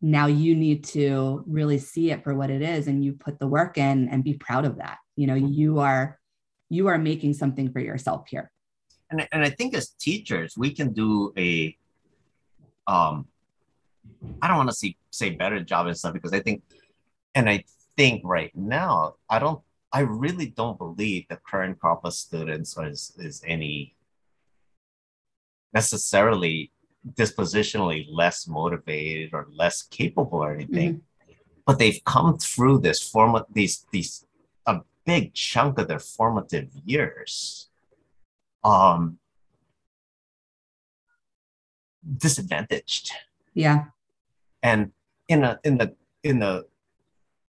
Now 0.01 0.27
you 0.27 0.55
need 0.55 0.85
to 0.85 1.43
really 1.45 1.77
see 1.77 2.11
it 2.11 2.23
for 2.23 2.33
what 2.33 2.49
it 2.49 2.61
is 2.61 2.87
and 2.87 3.03
you 3.03 3.13
put 3.13 3.39
the 3.39 3.47
work 3.47 3.77
in 3.77 4.07
and 4.09 4.23
be 4.23 4.33
proud 4.33 4.65
of 4.65 4.77
that. 4.77 4.97
You 5.15 5.27
know, 5.27 5.35
you 5.35 5.79
are 5.79 6.19
you 6.69 6.87
are 6.87 6.97
making 6.97 7.33
something 7.33 7.71
for 7.71 7.79
yourself 7.79 8.27
here. 8.29 8.51
And, 9.09 9.27
and 9.31 9.43
I 9.43 9.49
think 9.49 9.73
as 9.73 9.89
teachers, 9.89 10.55
we 10.55 10.71
can 10.71 10.93
do 10.93 11.33
a 11.37 11.75
um 12.87 13.27
I 14.41 14.47
don't 14.47 14.57
want 14.57 14.69
to 14.69 14.75
say 14.75 14.95
say 15.11 15.31
better 15.31 15.61
job 15.61 15.87
and 15.87 15.97
stuff 15.97 16.13
because 16.13 16.33
I 16.33 16.39
think 16.39 16.63
and 17.35 17.49
I 17.49 17.63
think 17.97 18.21
right 18.23 18.55
now 18.55 19.15
I 19.29 19.39
don't 19.39 19.61
I 19.91 20.01
really 20.01 20.47
don't 20.47 20.77
believe 20.77 21.25
the 21.29 21.37
current 21.37 21.79
crop 21.79 22.05
of 22.05 22.13
students 22.13 22.77
is, 22.77 23.11
is 23.17 23.41
any 23.45 23.95
necessarily 25.73 26.71
dispositionally 27.13 28.05
less 28.09 28.47
motivated 28.47 29.33
or 29.33 29.47
less 29.53 29.83
capable 29.83 30.39
or 30.39 30.53
anything, 30.53 30.95
mm-hmm. 30.95 31.33
but 31.65 31.79
they've 31.79 32.01
come 32.05 32.37
through 32.37 32.79
this 32.79 33.01
form 33.01 33.35
of 33.35 33.45
these 33.51 33.85
these 33.91 34.25
a 34.65 34.81
big 35.05 35.33
chunk 35.33 35.79
of 35.79 35.87
their 35.87 35.99
formative 35.99 36.69
years 36.85 37.69
um 38.63 39.17
disadvantaged. 42.17 43.11
Yeah. 43.53 43.85
And 44.63 44.91
in 45.27 45.43
a 45.43 45.59
in 45.63 45.77
the 45.77 45.95
in 46.23 46.39
the 46.39 46.65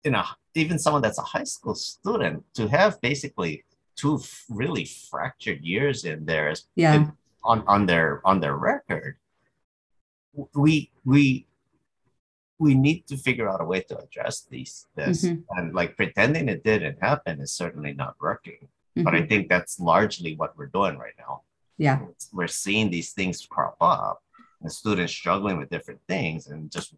in 0.04 0.14
a 0.14 0.24
even 0.54 0.78
someone 0.78 1.02
that's 1.02 1.18
a 1.18 1.22
high 1.22 1.44
school 1.44 1.74
student 1.74 2.44
to 2.54 2.68
have 2.68 3.00
basically 3.00 3.64
two 3.96 4.20
really 4.48 4.84
fractured 4.84 5.62
years 5.62 6.04
in 6.04 6.24
there 6.24 6.52
yeah. 6.74 6.94
In, 6.94 7.12
on 7.44 7.62
on 7.66 7.86
their 7.86 8.20
on 8.24 8.40
their 8.40 8.56
record 8.56 9.16
we 10.54 10.90
we 11.04 11.46
we 12.58 12.74
need 12.74 13.06
to 13.06 13.16
figure 13.16 13.48
out 13.48 13.60
a 13.60 13.64
way 13.64 13.80
to 13.80 13.98
address 13.98 14.46
these 14.50 14.86
this 14.94 15.24
mm-hmm. 15.24 15.40
and 15.58 15.74
like 15.74 15.96
pretending 15.96 16.48
it 16.48 16.64
didn't 16.64 16.98
happen 17.00 17.40
is 17.40 17.52
certainly 17.52 17.92
not 17.92 18.14
working 18.20 18.60
mm-hmm. 18.62 19.02
but 19.04 19.14
i 19.14 19.18
mm-hmm. 19.18 19.28
think 19.28 19.48
that's 19.48 19.78
largely 19.78 20.34
what 20.36 20.56
we're 20.56 20.66
doing 20.66 20.96
right 20.98 21.18
now 21.18 21.42
yeah 21.78 22.00
we're 22.32 22.46
seeing 22.46 22.90
these 22.90 23.12
things 23.12 23.46
crop 23.48 23.76
up 23.80 24.22
and 24.62 24.72
students 24.72 25.12
struggling 25.12 25.58
with 25.58 25.68
different 25.70 26.00
things 26.08 26.46
and 26.46 26.70
just 26.70 26.94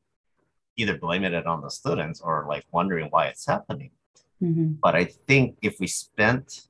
either 0.77 0.97
blaming 0.97 1.35
it 1.35 1.47
on 1.47 1.61
the 1.61 1.71
students 1.71 2.21
or 2.21 2.47
like 2.49 2.65
wondering 2.71 3.09
why 3.11 3.27
it's 3.27 3.47
happening 3.47 3.91
mm-hmm. 4.43 4.73
but 4.83 4.95
i 4.95 5.05
think 5.05 5.57
if 5.62 5.77
we 5.81 5.87
spent 5.87 6.69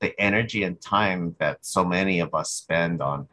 the 0.00 0.18
energy 0.18 0.62
and 0.64 0.80
time 0.80 1.36
that 1.38 1.58
so 1.60 1.84
many 1.84 2.20
of 2.20 2.34
us 2.34 2.50
spend 2.52 3.02
on 3.02 3.28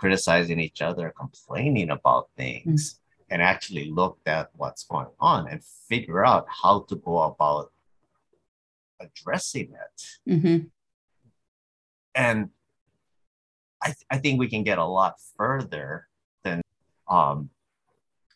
criticizing 0.00 0.58
each 0.58 0.80
other, 0.80 1.12
complaining 1.14 1.90
about 1.90 2.30
things, 2.34 2.94
mm-hmm. 2.94 3.34
and 3.34 3.42
actually 3.42 3.90
looked 3.90 4.26
at 4.26 4.48
what's 4.56 4.84
going 4.84 5.12
on 5.20 5.46
and 5.46 5.62
figure 5.62 6.24
out 6.24 6.46
how 6.48 6.80
to 6.88 6.96
go 6.96 7.20
about 7.20 7.70
addressing 8.98 9.74
it. 9.74 10.02
Mm-hmm. 10.32 10.58
And 12.14 12.48
I, 13.82 13.88
th- 13.88 14.06
I 14.10 14.16
think 14.16 14.40
we 14.40 14.48
can 14.48 14.62
get 14.62 14.78
a 14.78 14.84
lot 14.84 15.16
further 15.36 16.08
than. 16.44 16.62
Um, 17.06 17.50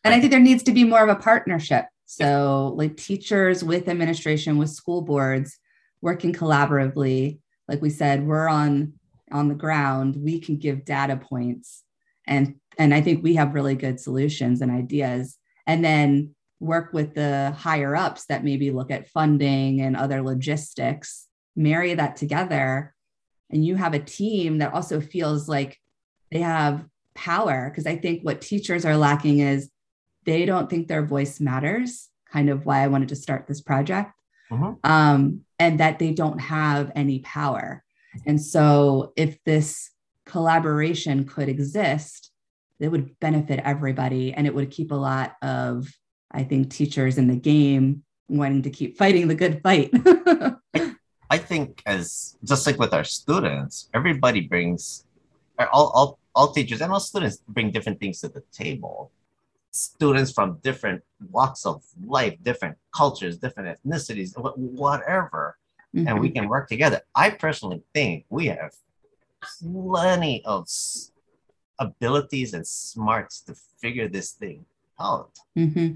and 0.04 0.12
I 0.12 0.20
think 0.20 0.32
there 0.32 0.40
needs 0.40 0.62
to 0.64 0.72
be 0.72 0.84
more 0.84 1.02
of 1.02 1.08
a 1.08 1.16
partnership. 1.16 1.86
So, 2.04 2.74
like 2.76 2.98
teachers 2.98 3.64
with 3.64 3.88
administration, 3.88 4.58
with 4.58 4.68
school 4.68 5.00
boards, 5.00 5.58
working 6.02 6.34
collaboratively. 6.34 7.38
Like 7.66 7.80
we 7.80 7.88
said, 7.88 8.26
we're 8.26 8.48
on 8.48 8.92
on 9.32 9.48
the 9.48 9.54
ground, 9.54 10.16
we 10.16 10.38
can 10.40 10.56
give 10.56 10.84
data 10.84 11.16
points 11.16 11.82
and 12.26 12.56
and 12.76 12.92
I 12.92 13.00
think 13.00 13.22
we 13.22 13.34
have 13.36 13.54
really 13.54 13.76
good 13.76 14.00
solutions 14.00 14.60
and 14.60 14.70
ideas. 14.70 15.38
And 15.66 15.84
then 15.84 16.34
work 16.58 16.92
with 16.92 17.14
the 17.14 17.54
higher 17.56 17.94
ups 17.94 18.26
that 18.26 18.42
maybe 18.42 18.70
look 18.70 18.90
at 18.90 19.08
funding 19.08 19.80
and 19.80 19.96
other 19.96 20.22
logistics, 20.22 21.28
marry 21.54 21.94
that 21.94 22.16
together 22.16 22.94
and 23.50 23.64
you 23.64 23.76
have 23.76 23.94
a 23.94 23.98
team 23.98 24.58
that 24.58 24.74
also 24.74 25.00
feels 25.00 25.48
like 25.48 25.78
they 26.30 26.40
have 26.40 26.84
power 27.14 27.70
because 27.70 27.86
i 27.86 27.96
think 27.96 28.22
what 28.22 28.40
teachers 28.40 28.84
are 28.84 28.96
lacking 28.96 29.38
is 29.38 29.70
they 30.24 30.44
don't 30.44 30.68
think 30.68 30.88
their 30.88 31.04
voice 31.04 31.40
matters 31.40 32.10
kind 32.32 32.50
of 32.50 32.66
why 32.66 32.82
i 32.82 32.88
wanted 32.88 33.08
to 33.08 33.16
start 33.16 33.46
this 33.46 33.60
project 33.60 34.10
mm-hmm. 34.50 34.72
um, 34.90 35.40
and 35.58 35.80
that 35.80 35.98
they 35.98 36.12
don't 36.12 36.40
have 36.40 36.90
any 36.96 37.20
power 37.20 37.83
and 38.26 38.40
so 38.40 39.12
if 39.16 39.42
this 39.44 39.90
collaboration 40.26 41.24
could 41.24 41.48
exist 41.48 42.30
it 42.80 42.88
would 42.88 43.18
benefit 43.20 43.60
everybody 43.64 44.32
and 44.32 44.46
it 44.46 44.54
would 44.54 44.70
keep 44.70 44.90
a 44.90 44.94
lot 44.94 45.36
of 45.42 45.88
i 46.30 46.42
think 46.42 46.70
teachers 46.70 47.18
in 47.18 47.28
the 47.28 47.36
game 47.36 48.02
wanting 48.28 48.62
to 48.62 48.70
keep 48.70 48.96
fighting 48.96 49.28
the 49.28 49.34
good 49.34 49.60
fight 49.62 49.90
I 51.30 51.38
think 51.38 51.82
as 51.84 52.36
just 52.44 52.64
like 52.64 52.78
with 52.78 52.94
our 52.94 53.02
students, 53.02 53.88
everybody 53.92 54.42
brings 54.42 55.04
all, 55.72 55.88
all, 55.88 56.18
all 56.32 56.52
teachers 56.52 56.80
and 56.80 56.92
all 56.92 57.00
students 57.00 57.42
bring 57.48 57.72
different 57.72 57.98
things 57.98 58.20
to 58.20 58.28
the 58.28 58.42
table. 58.52 59.10
Students 59.72 60.30
from 60.30 60.58
different 60.62 61.02
walks 61.32 61.66
of 61.66 61.82
life, 62.06 62.36
different 62.42 62.76
cultures, 62.94 63.38
different 63.38 63.76
ethnicities, 63.76 64.30
whatever, 64.56 65.56
mm-hmm. 65.94 66.08
and 66.08 66.20
we 66.20 66.28
mm-hmm. 66.28 66.40
can 66.40 66.48
work 66.48 66.68
together. 66.68 67.00
I 67.14 67.30
personally 67.30 67.82
think 67.94 68.24
we 68.28 68.46
have 68.46 68.74
plenty 69.60 70.44
of 70.44 70.68
abilities 71.78 72.54
and 72.54 72.66
smarts 72.66 73.40
to 73.42 73.54
figure 73.80 74.08
this 74.08 74.32
thing 74.32 74.64
out. 75.00 75.38
Mm-hmm. 75.56 75.94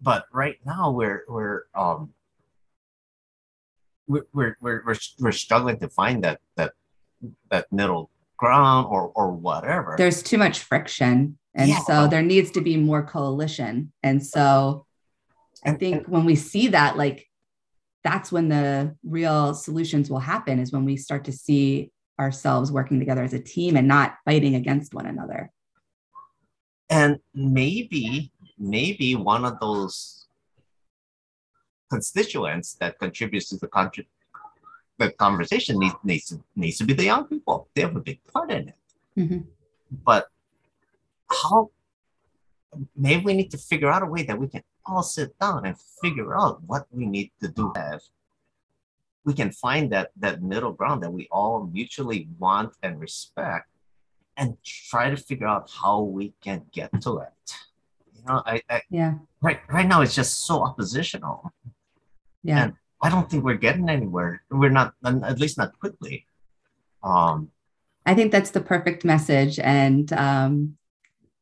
But 0.00 0.26
right 0.32 0.58
now 0.64 0.90
we're 0.90 1.24
we're 1.28 1.64
um 1.74 2.12
we're 4.06 4.26
we're 4.32 4.56
we're, 4.60 4.96
we're 5.18 5.32
struggling 5.32 5.78
to 5.78 5.88
find 5.88 6.24
that 6.24 6.40
that 6.56 6.72
that 7.50 7.72
middle 7.72 8.10
ground 8.36 8.86
or 8.90 9.12
or 9.14 9.30
whatever 9.30 9.94
there's 9.96 10.22
too 10.22 10.36
much 10.36 10.58
friction 10.58 11.38
and 11.54 11.68
yeah. 11.68 11.78
so 11.86 12.08
there 12.08 12.22
needs 12.22 12.50
to 12.50 12.60
be 12.60 12.76
more 12.76 13.02
coalition 13.02 13.92
and 14.02 14.26
so 14.26 14.84
i 15.64 15.70
think 15.70 16.04
and, 16.04 16.08
when 16.08 16.24
we 16.24 16.34
see 16.34 16.68
that 16.68 16.96
like 16.96 17.28
that's 18.04 18.30
when 18.30 18.48
the 18.48 18.94
real 19.02 19.54
solutions 19.54 20.10
will 20.10 20.20
happen 20.20 20.58
is 20.58 20.72
when 20.72 20.84
we 20.84 20.96
start 20.96 21.24
to 21.24 21.32
see 21.32 21.90
ourselves 22.20 22.70
working 22.70 22.98
together 22.98 23.22
as 23.22 23.34
a 23.34 23.40
team 23.40 23.76
and 23.76 23.88
not 23.88 24.16
fighting 24.24 24.54
against 24.54 24.94
one 24.94 25.06
another 25.06 25.50
and 26.90 27.18
maybe 27.34 28.30
maybe 28.58 29.16
one 29.16 29.44
of 29.44 29.58
those 29.58 30.26
constituents 31.90 32.74
that 32.74 32.98
contributes 32.98 33.48
to 33.48 33.56
the 33.56 33.68
country 33.68 34.06
the 34.98 35.10
conversation 35.10 35.78
needs, 35.78 35.94
needs, 36.04 36.26
to, 36.26 36.40
needs 36.54 36.78
to 36.78 36.84
be 36.84 36.94
the 36.94 37.04
young 37.04 37.24
people. 37.24 37.68
They 37.74 37.82
have 37.82 37.96
a 37.96 38.00
big 38.00 38.20
part 38.32 38.50
in 38.50 38.68
it. 38.68 38.74
Mm-hmm. 39.18 39.38
But 40.04 40.28
how 41.28 41.70
maybe 42.96 43.24
we 43.24 43.34
need 43.34 43.50
to 43.50 43.58
figure 43.58 43.90
out 43.90 44.02
a 44.02 44.06
way 44.06 44.22
that 44.24 44.38
we 44.38 44.48
can 44.48 44.62
all 44.86 45.02
sit 45.02 45.38
down 45.38 45.66
and 45.66 45.76
figure 46.02 46.36
out 46.36 46.62
what 46.66 46.86
we 46.90 47.06
need 47.06 47.30
to 47.40 47.48
do 47.48 47.72
as 47.76 48.10
we 49.24 49.32
can 49.32 49.50
find 49.50 49.90
that 49.90 50.10
that 50.16 50.42
middle 50.42 50.72
ground 50.72 51.02
that 51.02 51.12
we 51.12 51.26
all 51.30 51.66
mutually 51.72 52.28
want 52.38 52.74
and 52.82 53.00
respect 53.00 53.68
and 54.36 54.56
try 54.64 55.10
to 55.10 55.16
figure 55.16 55.46
out 55.46 55.70
how 55.70 56.00
we 56.00 56.34
can 56.42 56.62
get 56.72 56.90
to 57.00 57.18
it 57.18 57.54
you 58.14 58.22
know 58.26 58.42
i, 58.44 58.60
I 58.68 58.82
yeah 58.90 59.14
right 59.40 59.60
right 59.68 59.88
now 59.88 60.02
it's 60.02 60.14
just 60.14 60.44
so 60.46 60.62
oppositional 60.62 61.52
yeah. 62.44 62.64
And 62.64 62.74
I 63.02 63.08
don't 63.08 63.28
think 63.28 63.42
we're 63.42 63.54
getting 63.54 63.88
anywhere. 63.88 64.42
We're 64.50 64.70
not, 64.70 64.94
at 65.04 65.40
least 65.40 65.58
not 65.58 65.76
quickly. 65.80 66.26
Um, 67.02 67.50
I 68.06 68.14
think 68.14 68.30
that's 68.30 68.50
the 68.50 68.60
perfect 68.60 69.04
message. 69.04 69.58
And 69.58 70.12
um, 70.12 70.76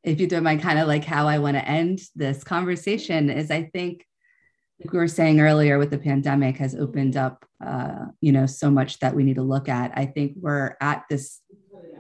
if 0.02 0.20
you 0.20 0.26
don't 0.26 0.42
mind, 0.42 0.62
kind 0.62 0.78
of 0.78 0.88
like 0.88 1.04
how 1.04 1.28
I 1.28 1.38
want 1.38 1.56
to 1.56 1.68
end 1.68 2.00
this 2.14 2.42
conversation 2.42 3.30
is 3.30 3.50
I 3.50 3.64
think, 3.64 4.06
like 4.80 4.92
we 4.92 4.98
were 4.98 5.08
saying 5.08 5.40
earlier, 5.40 5.78
with 5.78 5.90
the 5.90 5.98
pandemic 5.98 6.56
has 6.56 6.74
opened 6.74 7.16
up, 7.16 7.44
uh, 7.64 8.06
you 8.20 8.32
know, 8.32 8.46
so 8.46 8.70
much 8.70 8.98
that 8.98 9.14
we 9.14 9.22
need 9.22 9.36
to 9.36 9.42
look 9.42 9.68
at. 9.68 9.92
I 9.94 10.06
think 10.06 10.32
we're 10.40 10.76
at 10.80 11.04
this 11.08 11.40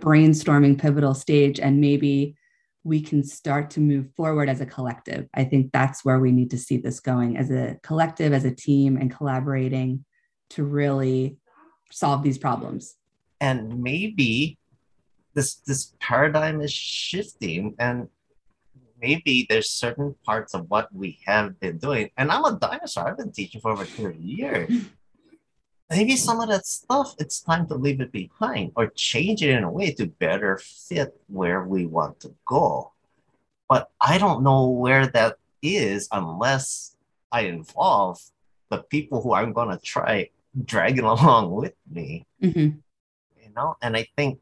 brainstorming 0.00 0.80
pivotal 0.80 1.14
stage, 1.14 1.60
and 1.60 1.80
maybe 1.80 2.36
we 2.82 3.00
can 3.00 3.22
start 3.22 3.70
to 3.70 3.80
move 3.80 4.08
forward 4.16 4.48
as 4.48 4.60
a 4.60 4.66
collective. 4.66 5.28
I 5.32 5.44
think 5.44 5.70
that's 5.70 6.04
where 6.04 6.18
we 6.18 6.32
need 6.32 6.50
to 6.50 6.58
see 6.58 6.78
this 6.78 6.98
going 6.98 7.36
as 7.36 7.52
a 7.52 7.78
collective, 7.84 8.32
as 8.32 8.44
a 8.44 8.50
team, 8.50 8.96
and 8.96 9.14
collaborating 9.14 10.04
to 10.50 10.64
really 10.64 11.36
solve 11.92 12.24
these 12.24 12.38
problems. 12.38 12.96
And 13.40 13.80
maybe 13.80 14.58
this 15.34 15.56
this 15.56 15.94
paradigm 16.00 16.60
is 16.60 16.72
shifting 16.72 17.74
and 17.78 18.08
maybe 19.00 19.46
there's 19.48 19.68
certain 19.68 20.14
parts 20.24 20.54
of 20.54 20.70
what 20.70 20.94
we 20.94 21.18
have 21.26 21.58
been 21.58 21.78
doing. 21.78 22.10
And 22.16 22.30
I'm 22.30 22.44
a 22.44 22.56
dinosaur. 22.56 23.08
I've 23.08 23.16
been 23.16 23.32
teaching 23.32 23.60
for 23.60 23.72
over 23.72 23.84
30 23.84 24.18
years. 24.18 24.70
maybe 25.92 26.16
some 26.16 26.40
of 26.40 26.48
that 26.48 26.66
stuff 26.66 27.14
it's 27.18 27.40
time 27.40 27.66
to 27.66 27.74
leave 27.74 28.00
it 28.00 28.12
behind 28.12 28.72
or 28.76 28.86
change 28.88 29.42
it 29.42 29.50
in 29.50 29.62
a 29.62 29.70
way 29.70 29.92
to 29.92 30.06
better 30.06 30.58
fit 30.58 31.20
where 31.28 31.64
we 31.64 31.84
want 31.84 32.18
to 32.18 32.34
go 32.46 32.92
but 33.68 33.90
i 34.00 34.16
don't 34.16 34.42
know 34.42 34.68
where 34.68 35.06
that 35.06 35.36
is 35.60 36.08
unless 36.12 36.96
i 37.30 37.42
involve 37.42 38.18
the 38.70 38.78
people 38.94 39.20
who 39.22 39.34
i'm 39.34 39.52
going 39.52 39.68
to 39.68 39.84
try 39.84 40.28
dragging 40.64 41.04
along 41.14 41.50
with 41.50 41.74
me 41.90 42.24
mm-hmm. 42.42 42.70
you 43.42 43.50
know 43.54 43.76
and 43.82 43.96
i 43.96 44.06
think 44.16 44.38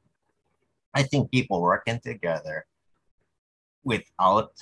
i 0.94 1.02
think 1.02 1.30
people 1.30 1.60
working 1.60 2.00
together 2.00 2.66
without 3.84 4.52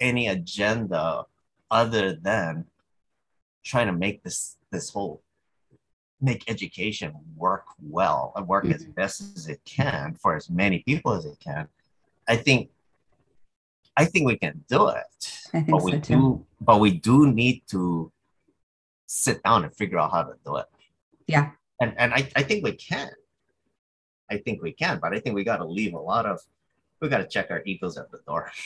any 0.00 0.28
agenda 0.28 1.24
other 1.70 2.14
than 2.14 2.64
trying 3.64 3.86
to 3.86 3.92
make 3.92 4.22
this 4.22 4.56
this 4.70 4.90
whole 4.90 5.22
make 6.20 6.50
education 6.50 7.12
work 7.36 7.64
well 7.80 8.32
and 8.34 8.46
work 8.48 8.64
mm-hmm. 8.64 8.74
as 8.74 8.84
best 8.84 9.20
as 9.36 9.48
it 9.48 9.60
can 9.64 10.14
for 10.14 10.34
as 10.34 10.50
many 10.50 10.80
people 10.80 11.12
as 11.12 11.24
it 11.24 11.38
can, 11.38 11.68
I 12.28 12.36
think 12.36 12.70
I 13.96 14.04
think 14.04 14.26
we 14.26 14.36
can 14.36 14.64
do 14.68 14.88
it. 14.88 15.66
but 15.68 15.82
we 15.82 15.98
do 15.98 16.44
but 16.60 16.80
we 16.80 16.92
do 16.92 17.30
need 17.32 17.62
to 17.68 18.12
sit 19.06 19.42
down 19.42 19.64
and 19.64 19.74
figure 19.74 19.98
out 19.98 20.10
how 20.10 20.22
to 20.22 20.34
do 20.44 20.56
it. 20.56 20.66
Yeah. 21.26 21.50
And 21.80 21.94
and 21.98 22.12
I, 22.12 22.28
I 22.34 22.42
think 22.42 22.64
we 22.64 22.72
can. 22.72 23.10
I 24.30 24.38
think 24.38 24.62
we 24.62 24.72
can, 24.72 24.98
but 25.00 25.14
I 25.14 25.20
think 25.20 25.34
we 25.34 25.44
gotta 25.44 25.64
leave 25.64 25.94
a 25.94 25.98
lot 25.98 26.26
of 26.26 26.40
we 27.00 27.08
gotta 27.08 27.26
check 27.26 27.50
our 27.50 27.62
egos 27.64 27.96
at 27.98 28.10
the 28.10 28.18
door. 28.26 28.50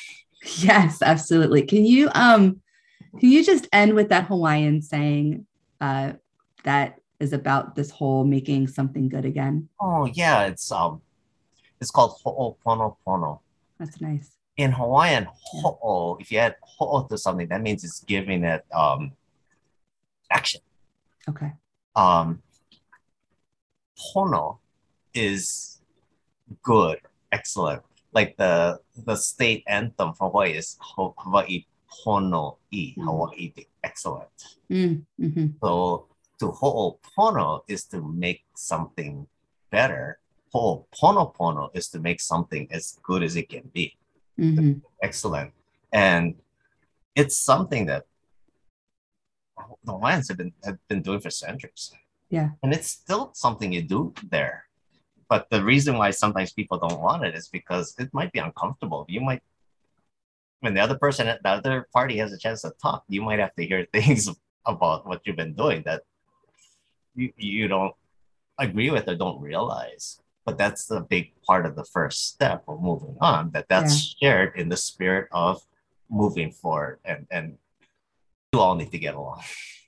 Yes, 0.59 1.03
absolutely. 1.03 1.63
Can 1.63 1.85
you 1.85 2.11
um 2.17 2.61
can 3.21 3.31
you 3.31 3.45
just 3.45 3.69
end 3.73 3.95
with 3.95 4.09
that 4.09 4.27
Hawaiian 4.27 4.83
saying 4.83 5.47
uh 5.81 6.15
that 6.65 6.99
is 7.23 7.33
about 7.33 7.77
this 7.77 7.91
whole 7.91 8.25
making 8.25 8.67
something 8.67 9.09
good 9.09 9.25
again? 9.25 9.69
Oh 9.81 10.07
yeah, 10.07 10.47
it's 10.47 10.73
um, 10.73 11.01
it's 11.81 11.93
called 11.93 12.19
ho'oponopono. 12.25 13.39
That's 13.79 14.01
nice. 14.01 14.37
In 14.57 14.73
Hawaiian, 14.73 15.29
ho'o, 15.31 16.17
if 16.21 16.33
you 16.33 16.39
add 16.39 16.57
ho'o 16.63 17.07
to 17.07 17.17
something, 17.17 17.47
that 17.49 17.63
means 17.63 17.85
it's 17.85 18.01
giving 18.01 18.43
it 18.43 18.65
um, 18.75 19.13
action. 20.31 20.61
Okay. 21.29 21.53
Um, 21.95 22.43
pono 23.97 24.59
is 25.15 25.81
good, 26.63 27.01
excellent. 27.31 27.83
Like 28.13 28.37
the 28.37 28.81
the 29.07 29.17
state 29.17 29.65
anthem 29.67 30.13
for 30.15 30.29
Hawaii 30.29 30.53
is 30.53 30.77
Hawaii 30.81 31.65
pono 31.89 32.57
i, 32.73 32.95
mm. 32.97 33.05
Hawaii 33.05 33.53
excellent. 33.85 34.57
Mm, 34.71 35.05
mm-hmm. 35.21 35.47
So 35.61 36.07
to 36.39 36.47
ho'opono 36.49 37.63
is 37.69 37.85
to 37.85 38.03
make 38.03 38.45
something 38.55 39.27
better. 39.71 40.19
Ho'oponopono 40.55 41.71
is 41.75 41.89
to 41.89 42.01
make 42.01 42.21
something 42.21 42.69
as 42.71 42.99
good 43.03 43.23
as 43.23 43.37
it 43.37 43.49
can 43.49 43.71
be. 43.73 43.97
Mm-hmm. 44.39 44.81
Excellent. 45.03 45.53
And 45.93 46.35
it's 47.15 47.37
something 47.37 47.87
that 47.87 48.05
the 49.85 49.93
Hawaiians 49.93 50.29
have 50.29 50.39
been 50.39 50.53
have 50.65 50.79
been 50.89 51.03
doing 51.03 51.21
for 51.21 51.31
centuries. 51.31 51.93
Yeah. 52.29 52.51
And 52.63 52.73
it's 52.73 52.89
still 52.89 53.31
something 53.35 53.73
you 53.73 53.83
do 53.83 54.15
there. 54.31 54.65
But 55.33 55.49
the 55.49 55.65
reason 55.65 55.97
why 55.97 56.11
sometimes 56.11 56.53
people 56.53 56.77
don't 56.77 57.01
want 57.01 57.25
it 57.25 57.35
is 57.35 57.49
because 57.49 57.95
it 57.99 58.13
might 58.13 58.33
be 58.33 58.39
uncomfortable. 58.39 59.07
You 59.09 59.23
might 59.23 59.41
when 60.61 60.75
the 60.75 60.81
other 60.81 60.99
person 60.99 61.27
at 61.27 61.43
the 61.43 61.49
other 61.49 61.89
party 61.91 62.19
has 62.19 62.35
a 62.35 62.39
chance 62.39 62.61
to 62.63 62.73
talk, 62.83 63.05
you 63.09 63.23
might 63.23 63.39
have 63.39 63.55
to 63.55 63.65
hear 63.65 63.87
things 63.95 64.29
about 64.67 65.07
what 65.07 65.23
you've 65.25 65.37
been 65.37 65.55
doing 65.55 65.85
that 65.87 66.03
you, 67.15 67.33
you 67.39 67.67
don't 67.67 67.95
agree 68.59 68.91
with 68.91 69.09
or 69.09 69.15
don't 69.15 69.41
realize 69.41 70.21
but 70.45 70.59
that's 70.59 70.85
the 70.85 71.01
big 71.01 71.33
part 71.47 71.65
of 71.65 71.77
the 71.77 71.85
first 71.85 72.29
step 72.29 72.63
of 72.69 72.83
moving 72.83 73.17
on 73.23 73.51
that 73.53 73.67
that's 73.71 73.95
yeah. 74.21 74.29
shared 74.29 74.59
in 74.61 74.69
the 74.69 74.77
spirit 74.77 75.29
of 75.33 75.63
moving 76.11 76.53
forward 76.53 76.99
and 77.07 77.27
and 77.31 77.57
you 78.53 78.61
all 78.61 78.75
need 78.75 78.93
to 78.93 78.99
get 78.99 79.15
along 79.15 79.41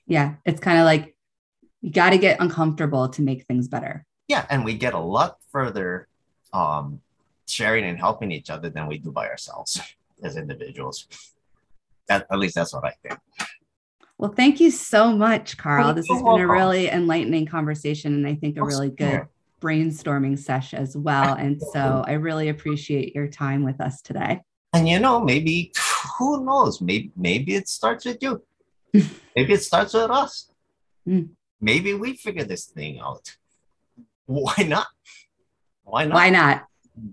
yeah 0.07 0.33
it's 0.43 0.59
kind 0.59 0.79
of 0.79 0.85
like 0.85 1.15
you 1.81 1.91
got 1.91 2.09
to 2.09 2.17
get 2.17 2.41
uncomfortable 2.41 3.07
to 3.07 3.21
make 3.21 3.45
things 3.45 3.67
better 3.67 4.07
yeah, 4.27 4.45
and 4.49 4.65
we 4.65 4.73
get 4.73 4.93
a 4.93 4.99
lot 4.99 5.37
further 5.51 6.07
um, 6.53 7.01
sharing 7.47 7.85
and 7.85 7.97
helping 7.97 8.31
each 8.31 8.49
other 8.49 8.69
than 8.69 8.87
we 8.87 8.97
do 8.97 9.11
by 9.11 9.27
ourselves 9.27 9.79
as 10.23 10.37
individuals. 10.37 11.07
That, 12.07 12.25
at 12.31 12.39
least 12.39 12.55
that's 12.55 12.73
what 12.73 12.85
I 12.85 12.93
think. 13.01 13.19
Well, 14.17 14.31
thank 14.31 14.59
you 14.59 14.71
so 14.71 15.11
much, 15.11 15.57
Karl. 15.57 15.93
This 15.93 16.07
has 16.09 16.21
been 16.21 16.41
a 16.41 16.47
really 16.47 16.87
enlightening 16.87 17.45
conversation 17.45 18.13
and 18.13 18.25
I 18.25 18.35
think 18.35 18.57
a 18.57 18.63
really 18.63 18.89
good 18.89 19.27
brainstorming 19.61 20.39
sesh 20.39 20.73
as 20.73 20.95
well. 20.95 21.35
And 21.39 21.61
so 21.73 22.03
I 22.07 22.13
really 22.13 22.49
appreciate 22.49 23.13
your 23.13 23.27
time 23.27 23.63
with 23.63 23.81
us 23.81 24.01
today. 24.01 24.41
And 24.73 24.87
you 24.87 24.99
know, 24.99 25.19
maybe 25.19 25.73
who 26.17 26.45
knows? 26.45 26.81
Maybe 26.81 27.11
maybe 27.15 27.55
it 27.55 27.67
starts 27.67 28.05
with 28.05 28.17
you. 28.21 28.41
maybe 28.93 29.53
it 29.53 29.63
starts 29.63 29.93
with 29.93 30.11
us. 30.11 30.49
Mm. 31.07 31.29
Maybe 31.61 31.93
we 31.93 32.15
figure 32.15 32.43
this 32.43 32.65
thing 32.65 32.99
out. 32.99 33.35
Why 34.25 34.55
not? 34.67 34.87
Why 35.83 36.05
not? 36.05 36.15
Why 36.15 36.29
not? 36.29 36.63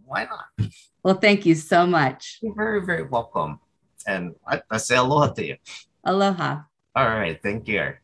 Why 0.05 0.25
not? 0.25 0.71
Well, 1.03 1.15
thank 1.17 1.45
you 1.45 1.55
so 1.55 1.87
much. 1.87 2.39
You're 2.43 2.55
very, 2.55 2.85
very 2.85 3.03
welcome. 3.03 3.61
And 4.07 4.35
I, 4.47 4.63
I 4.71 4.77
say 4.79 4.97
aloha 4.97 5.33
to 5.35 5.47
you. 5.47 5.57
Aloha. 6.05 6.63
All 6.95 7.09
right. 7.09 7.39
Thank 7.43 7.69
you. 7.69 7.95